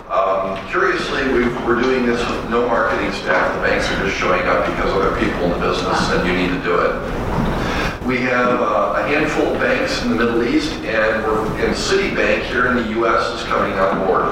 Um, 0.05 0.53
curiously, 0.69 1.25
we 1.33 1.49
we're 1.65 1.81
doing 1.81 2.05
this 2.05 2.21
with 2.29 2.49
no 2.51 2.69
marketing 2.69 3.11
staff. 3.25 3.57
The 3.57 3.61
banks 3.65 3.89
are 3.89 4.05
just 4.05 4.21
showing 4.21 4.45
up 4.45 4.69
because 4.69 4.93
other 4.93 5.17
people 5.17 5.49
in 5.49 5.57
the 5.57 5.65
business 5.65 5.97
said 6.05 6.21
you 6.29 6.37
need 6.37 6.53
to 6.53 6.61
do 6.61 6.77
it. 6.77 6.93
We 8.05 8.17
have 8.17 8.61
uh, 8.61 9.01
a 9.01 9.07
handful 9.07 9.47
of 9.47 9.59
banks 9.59 10.03
in 10.03 10.11
the 10.11 10.15
Middle 10.15 10.43
East, 10.43 10.71
and 10.85 11.25
and 11.57 11.73
Citibank 11.73 12.43
here 12.43 12.67
in 12.67 12.75
the 12.75 12.89
U.S. 13.01 13.41
is 13.41 13.47
coming 13.47 13.73
on 13.73 14.05
board. 14.05 14.25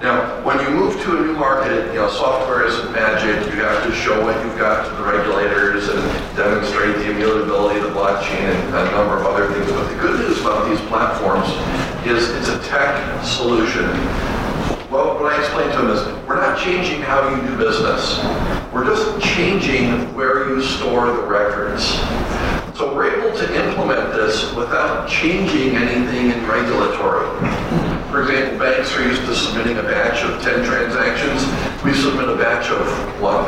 Now, 0.00 0.40
when 0.44 0.60
you 0.60 0.70
move 0.70 0.94
to 1.02 1.18
a 1.18 1.20
new 1.26 1.32
market, 1.32 1.88
you 1.88 1.98
know, 1.98 2.08
software 2.08 2.64
isn't 2.66 2.92
magic. 2.92 3.52
You 3.52 3.62
have 3.62 3.82
to 3.82 3.92
show 3.92 4.22
what 4.22 4.38
you've 4.44 4.56
got 4.56 4.86
to 4.86 4.94
the 4.94 5.02
regulators 5.02 5.88
and 5.88 6.00
demonstrate 6.36 6.94
the 6.96 7.10
immutability 7.10 7.80
of 7.80 7.86
the 7.86 7.98
blockchain 7.98 8.54
and 8.54 8.74
a 8.76 8.90
number 8.92 9.18
of 9.18 9.26
other 9.26 9.52
things. 9.52 9.66
But 9.72 9.88
the 9.88 9.98
good 10.00 10.20
news 10.20 10.40
about 10.40 10.70
these 10.70 10.80
platforms 10.86 11.48
is 12.06 12.30
it's 12.36 12.48
a 12.48 12.62
tech 12.68 13.24
solution. 13.24 13.90
Well, 14.88 15.18
what 15.18 15.32
I 15.32 15.40
explained 15.40 15.72
to 15.72 15.78
them 15.78 15.90
is, 15.90 16.28
we're 16.28 16.36
not 16.36 16.58
changing 16.58 17.00
how 17.02 17.28
you 17.28 17.42
do 17.42 17.56
business. 17.56 18.22
We're 18.72 18.86
just 18.86 19.20
changing 19.20 20.14
where 20.14 20.48
you 20.48 20.62
store 20.62 21.06
the 21.06 21.22
records. 21.22 21.98
So 22.80 22.94
we're 22.94 23.12
able 23.12 23.36
to 23.36 23.68
implement 23.68 24.14
this 24.14 24.54
without 24.54 25.06
changing 25.06 25.76
anything 25.76 26.30
in 26.30 26.46
regulatory. 26.48 27.28
For 28.08 28.22
example, 28.22 28.58
banks 28.58 28.96
are 28.96 29.06
used 29.06 29.20
to 29.26 29.34
submitting 29.34 29.76
a 29.76 29.82
batch 29.82 30.24
of 30.24 30.40
10 30.40 30.64
transactions. 30.64 31.44
We 31.84 31.92
submit 31.92 32.30
a 32.30 32.36
batch 32.36 32.70
of 32.72 32.80
one. 33.20 33.44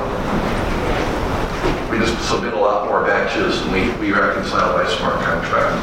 We 1.89 1.97
just 1.97 2.13
submit 2.29 2.53
a 2.53 2.61
lot 2.61 2.85
more 2.85 3.07
batches 3.07 3.57
and 3.63 3.73
we, 3.73 3.89
we 3.97 4.13
reconcile 4.13 4.77
by 4.77 4.85
smart 5.01 5.25
contract. 5.25 5.81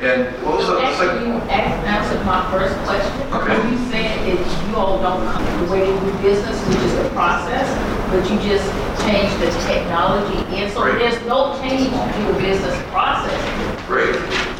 And 0.00 0.30
what 0.46 0.58
was 0.58 0.68
the 0.68 0.78
Actually, 0.78 1.26
you 1.26 1.32
answered 1.50 2.24
my 2.24 2.48
first 2.54 2.78
question. 2.86 3.18
Okay. 3.34 3.58
You 3.66 3.78
said 3.90 4.14
that 4.30 4.68
you 4.70 4.76
all 4.76 5.02
don't 5.02 5.26
come 5.26 5.66
the 5.66 5.72
way 5.72 5.90
you 5.90 5.98
do 5.98 6.18
business, 6.22 6.54
which 6.68 6.78
is 6.78 6.94
a 7.02 7.10
process, 7.10 7.66
but 8.14 8.22
you 8.30 8.38
just 8.48 8.62
change 9.06 9.32
the 9.40 9.50
technology 9.66 10.38
in. 10.56 10.70
So 10.70 10.82
Right. 10.84 10.98
there's 10.98 11.20
no 11.26 11.58
change 11.60 11.90
to 11.90 12.22
your 12.22 12.34
business 12.40 12.76
process. 12.90 13.40
Great. 13.86 14.14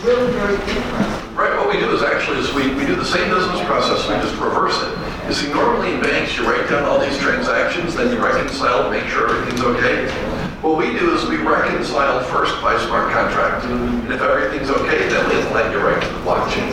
Really 0.05 0.31
very 0.33 0.57
different. 0.57 1.37
Right, 1.37 1.57
what 1.57 1.73
we 1.73 1.81
do 1.81 1.91
is 1.95 2.03
actually 2.03 2.39
is 2.41 2.53
we, 2.53 2.75
we 2.75 2.85
do 2.85 2.95
the 2.97 3.05
same 3.05 3.31
business 3.31 3.61
process, 3.65 4.07
we 4.09 4.15
just 4.17 4.37
reverse 4.41 4.77
it. 4.83 4.93
You 5.29 5.33
see, 5.35 5.49
normally 5.53 5.95
in 5.95 6.03
banks, 6.03 6.37
you 6.37 6.45
write 6.45 6.69
down 6.69 6.85
all 6.85 6.99
these 6.99 7.17
transactions, 7.19 7.95
then 7.95 8.13
you 8.13 8.23
reconcile, 8.23 8.91
make 8.91 9.05
sure 9.07 9.31
everything's 9.31 9.63
okay. 9.63 10.07
What 10.61 10.77
we 10.77 10.93
do 10.99 11.15
is 11.15 11.25
we 11.27 11.37
reconcile 11.39 12.23
first 12.25 12.61
by 12.63 12.79
smart 12.87 13.13
contract. 13.13 13.65
And 13.65 14.13
if 14.13 14.21
everything's 14.21 14.71
okay, 14.71 15.09
then 15.09 15.29
we 15.29 15.35
let 15.55 15.73
you 15.73 15.79
write 15.79 16.03
to 16.03 16.09
the 16.09 16.21
blockchain. 16.21 16.71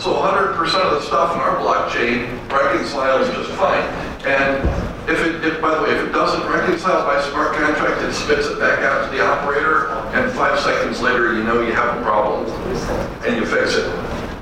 So 0.00 0.14
100% 0.14 0.56
of 0.60 0.92
the 0.92 1.02
stuff 1.02 1.34
in 1.34 1.40
our 1.40 1.56
blockchain 1.56 2.28
reconciles 2.50 3.28
just 3.34 3.50
fine. 3.52 3.82
And 4.24 4.83
if 5.08 5.20
it, 5.20 5.44
if, 5.44 5.60
by 5.60 5.74
the 5.76 5.82
way, 5.82 5.90
if 5.90 6.08
it 6.08 6.12
doesn't 6.12 6.48
reconcile 6.48 7.04
by 7.04 7.20
smart 7.28 7.54
contract, 7.56 8.00
it 8.02 8.12
spits 8.14 8.46
it 8.46 8.58
back 8.58 8.80
out 8.80 9.04
to 9.04 9.16
the 9.16 9.22
operator, 9.22 9.88
and 10.16 10.32
five 10.32 10.58
seconds 10.60 11.00
later, 11.02 11.34
you 11.34 11.44
know 11.44 11.60
you 11.60 11.72
have 11.72 11.98
a 11.98 12.02
problem, 12.02 12.48
and 13.24 13.36
you 13.36 13.44
fix 13.44 13.74
it. 13.74 13.86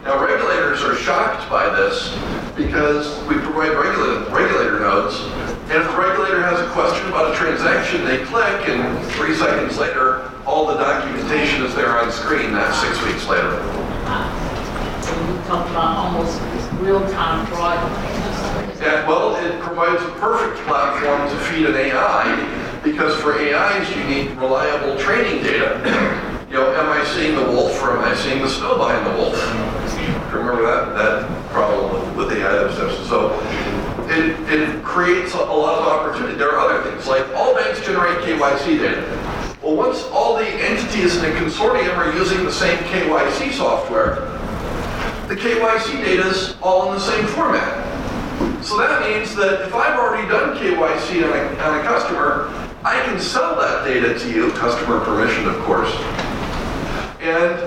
Now, 0.04 0.24
regulators 0.24 0.82
are 0.82 0.94
shocked 0.94 1.50
by 1.50 1.68
this 1.74 2.14
because 2.56 3.18
we 3.26 3.34
provide 3.42 3.74
regulator, 3.74 4.30
regulator 4.30 4.78
nodes, 4.78 5.18
and 5.70 5.82
if 5.82 5.90
the 5.90 5.98
regulator 5.98 6.42
has 6.42 6.60
a 6.60 6.70
question 6.70 7.08
about 7.08 7.32
a 7.32 7.36
transaction, 7.36 8.04
they 8.04 8.22
click, 8.26 8.68
and 8.68 9.06
three 9.12 9.34
seconds 9.34 9.78
later, 9.78 10.30
all 10.46 10.66
the 10.66 10.74
documentation 10.74 11.64
is 11.64 11.74
there 11.74 11.98
on 11.98 12.12
screen, 12.12 12.52
not 12.52 12.74
six 12.74 13.02
weeks 13.02 13.26
later. 13.26 13.58
So 15.02 15.10
we 15.26 15.34
talked 15.48 15.70
about 15.70 15.96
almost 15.96 16.38
real-time 16.78 17.46
fraud. 17.46 18.11
It 19.42 19.60
provides 19.60 20.00
a 20.04 20.10
perfect 20.20 20.64
platform 20.68 21.28
to 21.28 21.36
feed 21.46 21.66
an 21.66 21.74
AI 21.74 22.80
because 22.84 23.20
for 23.20 23.34
AIs 23.34 23.90
you 23.90 24.04
need 24.04 24.30
reliable 24.38 24.96
training 24.98 25.42
data. 25.42 25.82
You 26.48 26.58
know, 26.58 26.72
am 26.74 26.88
I 26.88 27.04
seeing 27.16 27.34
the 27.34 27.44
wolf 27.44 27.82
or 27.82 27.96
am 27.96 28.04
I 28.04 28.14
seeing 28.14 28.40
the 28.40 28.48
snow 28.48 28.76
behind 28.76 29.04
the 29.04 29.10
wolf? 29.18 29.34
Remember 30.32 30.62
that 30.62 30.94
that 30.94 31.50
problem 31.50 32.16
with, 32.16 32.28
with 32.28 32.38
AI 32.38 32.52
that. 32.52 32.72
So 33.08 33.40
it, 34.08 34.38
it 34.48 34.84
creates 34.84 35.34
a, 35.34 35.38
a 35.38 35.58
lot 35.58 35.80
of 35.80 35.88
opportunity. 35.88 36.38
There 36.38 36.52
are 36.52 36.60
other 36.60 36.88
things 36.88 37.08
like 37.08 37.26
all 37.34 37.54
banks 37.54 37.84
generate 37.84 38.18
KYC 38.18 38.78
data. 38.78 39.58
Well, 39.60 39.74
once 39.74 40.04
all 40.12 40.36
the 40.36 40.46
entities 40.46 41.16
in 41.16 41.24
a 41.24 41.34
consortium 41.34 41.96
are 41.96 42.14
using 42.14 42.44
the 42.44 42.52
same 42.52 42.78
KYC 42.84 43.52
software, 43.52 44.16
the 45.26 45.34
KYC 45.34 46.04
data 46.04 46.28
is 46.28 46.54
all 46.62 46.92
in 46.92 46.98
the 46.98 47.04
same 47.04 47.26
format. 47.26 47.91
So 48.62 48.78
that 48.78 49.02
means 49.02 49.34
that 49.34 49.62
if 49.66 49.74
I've 49.74 49.98
already 49.98 50.28
done 50.28 50.56
KYC 50.56 51.26
on 51.26 51.36
a, 51.36 51.62
on 51.62 51.80
a 51.80 51.82
customer, 51.82 52.46
I 52.84 53.02
can 53.04 53.18
sell 53.20 53.56
that 53.56 53.84
data 53.84 54.16
to 54.16 54.32
you, 54.32 54.52
customer 54.52 55.00
permission, 55.00 55.48
of 55.48 55.58
course. 55.64 55.90
And, 57.18 57.58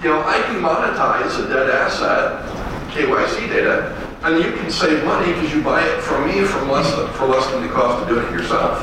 you 0.00 0.10
know, 0.10 0.22
I 0.22 0.40
can 0.46 0.62
monetize 0.62 1.44
a 1.44 1.48
dead 1.48 1.70
asset, 1.70 2.46
KYC 2.94 3.48
data, 3.48 3.90
and 4.22 4.42
you 4.42 4.52
can 4.52 4.70
save 4.70 5.04
money 5.04 5.32
because 5.32 5.52
you 5.52 5.60
buy 5.60 5.84
it 5.84 6.00
from 6.02 6.28
me 6.28 6.44
from 6.44 6.70
less 6.70 6.88
than, 6.94 7.12
for 7.14 7.26
less 7.26 7.44
than 7.50 7.66
the 7.66 7.72
cost 7.72 8.02
of 8.02 8.08
doing 8.08 8.24
it 8.24 8.32
yourself. 8.32 8.78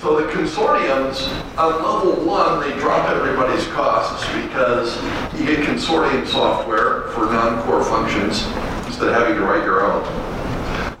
So 0.00 0.20
the 0.20 0.30
consortiums, 0.30 1.26
on 1.58 1.82
level 1.82 2.24
one, 2.24 2.60
they 2.60 2.76
drop 2.78 3.10
everybody's 3.10 3.66
costs 3.68 4.24
because 4.42 4.94
you 5.34 5.44
get 5.44 5.66
consortium 5.66 6.24
software 6.24 7.08
for 7.08 7.26
non-core 7.26 7.82
functions 7.82 8.46
instead 8.86 9.08
of 9.08 9.14
having 9.14 9.34
to 9.34 9.42
write 9.42 9.64
your 9.64 9.84
own. 9.84 10.27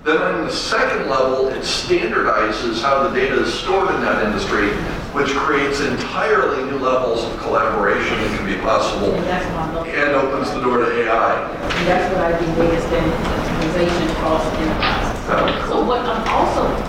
Then 0.08 0.22
on 0.22 0.46
the 0.46 0.50
second 0.50 1.10
level, 1.10 1.48
it 1.48 1.60
standardizes 1.60 2.80
how 2.80 3.06
the 3.06 3.12
data 3.12 3.44
is 3.44 3.52
stored 3.52 3.94
in 3.94 4.00
that 4.00 4.24
industry, 4.24 4.72
which 5.12 5.28
creates 5.36 5.80
entirely 5.80 6.64
new 6.64 6.78
levels 6.78 7.28
of 7.28 7.36
collaboration 7.40 8.16
that 8.16 8.38
can 8.40 8.48
be 8.48 8.56
possible 8.64 9.12
And 9.12 9.84
and 9.84 10.16
opens 10.16 10.48
the 10.56 10.64
door 10.64 10.78
to 10.78 10.88
AI. 10.88 11.44
And 11.52 11.84
that's 11.84 12.08
what 12.08 12.24
I 12.24 12.40
do, 12.40 12.46
data 12.56 12.80
standardization 12.88 14.08
across 14.16 14.48
enterprises. 14.56 15.28
Oh, 15.28 15.66
So 15.68 15.84
what 15.84 16.00
I'm 16.00 16.24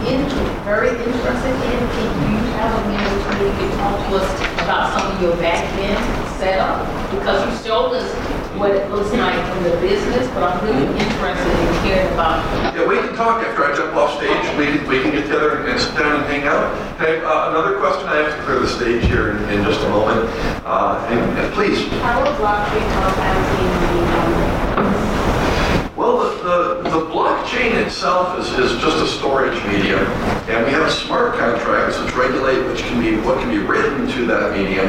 inter- 0.07 0.63
very 0.63 0.95
interested 0.95 1.55
in, 1.59 1.79
can 1.91 2.09
you 2.23 2.39
have 2.55 2.71
a 2.71 2.87
minute 2.87 3.19
to 3.19 3.67
talk 3.75 3.99
to 3.99 4.15
us 4.15 4.31
about 4.63 4.95
some 4.95 5.11
of 5.11 5.21
your 5.21 5.35
back 5.43 5.67
end 5.75 5.99
setup? 6.39 6.87
Because 7.11 7.43
you 7.43 7.67
showed 7.67 7.99
us 7.99 8.07
what 8.57 8.71
it 8.71 8.89
looks 8.91 9.11
like 9.11 9.39
from 9.51 9.63
the 9.63 9.75
business, 9.83 10.27
but 10.33 10.43
I'm 10.43 10.63
really 10.65 10.87
mm-hmm. 10.87 11.03
interested 11.03 11.51
in 11.51 11.83
hearing 11.83 12.13
about 12.13 12.43
Yeah, 12.43 12.51
we 12.51 12.59
can 12.59 12.68
talk 13.19 13.43
after 13.43 13.65
I 13.65 13.75
jump 13.75 13.99
off 13.99 14.15
stage. 14.15 14.39
We 14.55 14.71
can, 14.71 14.87
we 14.87 15.01
can 15.03 15.11
get 15.11 15.23
together 15.23 15.67
and 15.67 15.77
sit 15.77 15.93
down 15.99 16.23
and 16.23 16.25
hang 16.31 16.47
out. 16.47 16.71
Okay, 16.95 17.19
uh, 17.19 17.51
another 17.51 17.75
question, 17.77 18.07
I 18.07 18.15
have 18.15 18.31
to 18.31 18.43
clear 18.47 18.59
the 18.61 18.69
stage 18.71 19.03
here 19.11 19.35
in, 19.35 19.59
in 19.59 19.65
just 19.65 19.81
a 19.81 19.89
moment. 19.89 20.23
Uh, 20.63 21.05
and, 21.11 21.19
and 21.37 21.53
please. 21.53 21.85
How 21.99 22.23
will 22.23 22.31
blockchain 22.39 22.87
help 22.95 23.19
Well, 25.97 26.15
the, 26.23 26.31
the, 26.47 26.89
the 26.95 27.03
blockchain 27.11 27.75
itself 27.85 28.39
is, 28.39 28.47
is 28.57 28.79
just 28.79 29.03
a 29.03 29.07
storage 29.19 29.61
medium. 29.67 30.07
And 30.47 30.65
we 30.65 30.71
have 30.71 30.89
smart 30.89 31.37
contracts 31.37 31.99
which 31.99 32.15
regulate 32.15 32.65
which 32.71 32.79
can 32.83 33.01
be, 33.03 33.19
what 33.27 33.39
can 33.39 33.49
be 33.51 33.59
written 33.59 34.07
to 34.15 34.25
that 34.27 34.55
medium. 34.55 34.87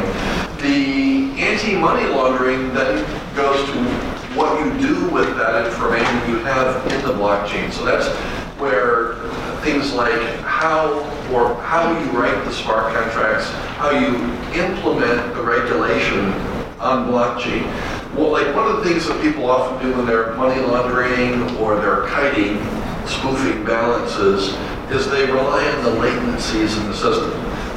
The 0.63 1.35
anti-money 1.43 2.07
laundering 2.15 2.73
then 2.75 3.03
goes 3.35 3.59
to 3.67 4.10
what 4.35 4.65
you 4.65 4.71
do 4.79 5.11
with 5.11 5.37
that 5.37 5.67
information 5.67 6.31
you 6.31 6.39
have 6.39 6.87
in 6.93 7.03
the 7.03 7.13
blockchain. 7.15 7.73
So 7.73 7.85
that's 7.85 8.07
where 8.61 9.15
things 9.63 9.93
like 9.93 10.21
how 10.41 11.01
or 11.33 11.55
how 11.63 11.91
you 11.99 12.11
write 12.19 12.45
the 12.45 12.53
smart 12.53 12.95
contracts, 12.95 13.51
how 13.77 13.91
you 13.91 14.17
implement 14.55 15.35
the 15.35 15.43
regulation 15.43 16.27
on 16.79 17.09
blockchain. 17.09 17.65
Well, 18.15 18.31
like 18.31 18.55
one 18.55 18.69
of 18.69 18.79
the 18.79 18.85
things 18.85 19.07
that 19.07 19.21
people 19.21 19.51
often 19.51 19.85
do 19.85 19.97
when 19.97 20.07
they're 20.07 20.35
money 20.35 20.61
laundering 20.61 21.57
or 21.57 21.81
they're 21.81 22.07
kiting, 22.09 22.59
spoofing 23.07 23.65
balances, 23.65 24.57
is 24.91 25.11
they 25.11 25.27
rely 25.27 25.65
on 25.77 25.85
the 25.85 25.91
latencies 25.91 26.81
in 26.81 26.89
the 26.89 26.95
system. 26.95 27.31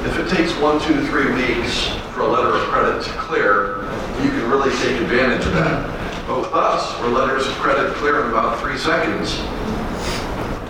If 0.05 0.19
it 0.19 0.35
takes 0.35 0.55
one, 0.59 0.81
two, 0.81 1.05
three 1.07 1.31
weeks 1.33 1.87
for 2.13 2.21
a 2.21 2.27
letter 2.27 2.55
of 2.55 2.61
credit 2.69 3.03
to 3.03 3.09
clear, 3.11 3.83
you 4.23 4.29
can 4.29 4.49
really 4.49 4.71
take 4.77 5.01
advantage 5.01 5.45
of 5.45 5.53
that. 5.53 6.02
But 6.27 6.39
with 6.39 6.53
us, 6.53 6.97
where 6.99 7.09
letters 7.09 7.45
of 7.47 7.53
credit 7.55 7.93
clear 7.95 8.23
in 8.23 8.29
about 8.29 8.59
three 8.61 8.77
seconds, 8.77 9.39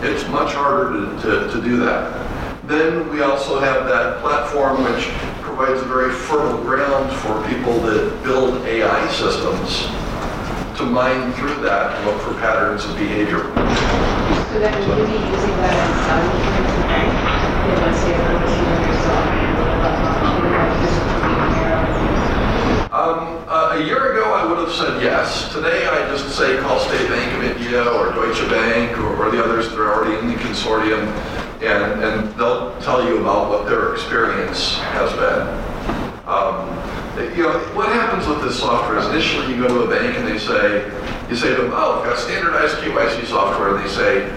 it's 0.01 0.27
much 0.29 0.53
harder 0.53 0.99
to, 0.99 1.21
to, 1.21 1.51
to 1.53 1.61
do 1.61 1.77
that. 1.77 2.23
Then 2.67 3.09
we 3.09 3.21
also 3.21 3.59
have 3.59 3.85
that 3.85 4.21
platform 4.21 4.83
which 4.83 5.09
provides 5.41 5.81
a 5.81 5.85
very 5.85 6.11
fertile 6.11 6.57
ground 6.63 7.11
for 7.21 7.45
people 7.47 7.79
that 7.81 8.23
build 8.23 8.65
AI 8.65 9.07
systems 9.11 9.85
to 10.77 10.85
mine 10.85 11.31
through 11.33 11.61
that 11.61 11.95
and 11.97 12.05
look 12.07 12.19
for 12.21 12.33
patterns 12.39 12.85
of 12.85 12.97
behavior. 12.97 13.43
So 14.49 14.59
that 14.59 14.73
we 14.79 14.85
will 14.89 15.05
be 15.05 15.13
using 15.13 15.55
that 15.61 15.77
as 15.77 15.93
selling 16.09 16.33
points 16.49 16.73
of 16.73 16.83
bank, 16.89 17.13
you 17.69 17.77
know, 17.77 17.93
say 17.93 18.17
for 18.17 18.33
the 18.33 18.53
Um, 22.93 23.42
a 23.75 23.83
year 23.85 24.11
ago, 24.13 24.33
I 24.33 24.45
would 24.45 24.59
have 24.59 24.71
said 24.71 25.01
yes. 25.01 25.51
Today, 25.51 25.87
I 25.87 26.05
just 26.07 26.37
say 26.37 26.59
call 26.59 26.79
State 26.79 27.09
Bank 27.09 27.33
of 27.37 27.57
India 27.57 27.81
or 27.81 28.11
Deutsche 28.11 28.47
Bank 28.49 28.97
or, 28.99 29.15
or 29.15 29.31
the 29.31 29.43
others 29.43 29.69
that 29.69 29.79
are 29.79 29.93
already 29.93 30.19
in 30.19 30.27
the 30.27 30.35
consortium, 30.35 31.07
and, 31.61 32.03
and 32.03 32.29
they'll 32.37 32.77
tell 32.81 33.03
you 33.07 33.17
about 33.21 33.49
what 33.49 33.65
their 33.65 33.93
experience 33.93 34.77
has 34.93 35.09
been. 35.13 35.47
Um, 36.27 36.69
you 37.35 37.43
know, 37.43 37.57
what 37.73 37.89
happens 37.89 38.27
with 38.27 38.43
this 38.43 38.59
software 38.59 38.99
is 38.99 39.07
initially 39.07 39.53
you 39.53 39.61
go 39.61 39.67
to 39.67 39.81
a 39.85 39.89
bank 39.89 40.17
and 40.17 40.27
they 40.27 40.37
say, 40.37 40.85
you 41.29 41.35
say 41.35 41.55
to 41.55 41.63
them, 41.63 41.71
oh, 41.73 41.99
I've 41.99 42.05
got 42.05 42.19
standardized 42.19 42.77
KYC 42.77 43.25
software, 43.25 43.75
and 43.75 43.83
they 43.83 43.89
say, 43.89 44.29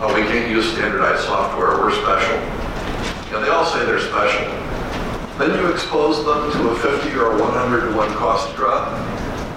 oh, 0.00 0.14
we 0.14 0.22
can't 0.22 0.50
use 0.50 0.72
standardized 0.72 1.24
software, 1.24 1.76
we're 1.76 1.92
special. 1.92 2.38
Know, 3.30 3.40
they 3.40 3.48
all 3.48 3.64
say 3.66 3.84
they're 3.84 4.00
special. 4.00 4.59
Then 5.40 5.58
you 5.58 5.72
expose 5.72 6.22
them 6.22 6.52
to 6.52 6.68
a 6.68 6.76
50 6.76 7.16
or 7.16 7.32
a 7.32 7.40
100 7.40 7.88
to 7.88 7.96
1 7.96 8.14
cost 8.16 8.54
drop, 8.56 8.92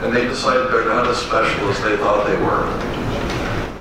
and 0.01 0.15
they 0.15 0.25
decide 0.25 0.71
they're 0.71 0.85
not 0.85 1.05
as 1.07 1.17
special 1.17 1.67
as 1.67 1.83
they 1.83 1.97
thought 1.97 2.25
they 2.25 2.37
were. 2.37 2.63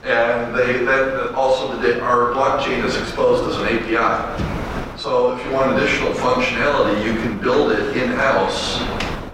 And 0.03 0.53
they 0.53 0.85
then 0.85 1.33
also 1.33 1.79
the, 1.79 2.01
our 2.01 2.35
blockchain 2.35 2.85
is 2.85 2.97
exposed 2.97 3.49
as 3.49 3.57
an 3.63 3.69
API. 3.69 4.99
So 4.99 5.37
if 5.37 5.47
you 5.47 5.53
want 5.53 5.77
additional 5.77 6.13
functionality, 6.15 7.05
you 7.05 7.13
can 7.23 7.39
build 7.39 7.71
it 7.71 7.97
in-house 7.97 8.81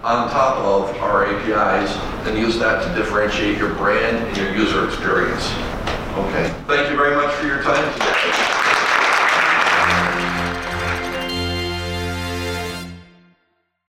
on 0.03 0.29
top 0.29 0.57
of 0.57 0.95
our 0.97 1.25
APIs 1.25 1.89
and 2.27 2.37
use 2.37 2.59
that 2.59 2.87
to 2.87 2.95
differentiate 2.95 3.57
your 3.57 3.73
brand 3.73 4.15
and 4.15 4.37
your 4.37 4.53
user 4.53 4.85
experience. 4.85 5.43
Okay. 6.21 6.53
Thank 6.67 6.91
you 6.91 6.97
very 6.97 7.15
much 7.15 7.33
for 7.33 7.47
your 7.47 7.63
time 7.63 7.91
today. 7.93 8.48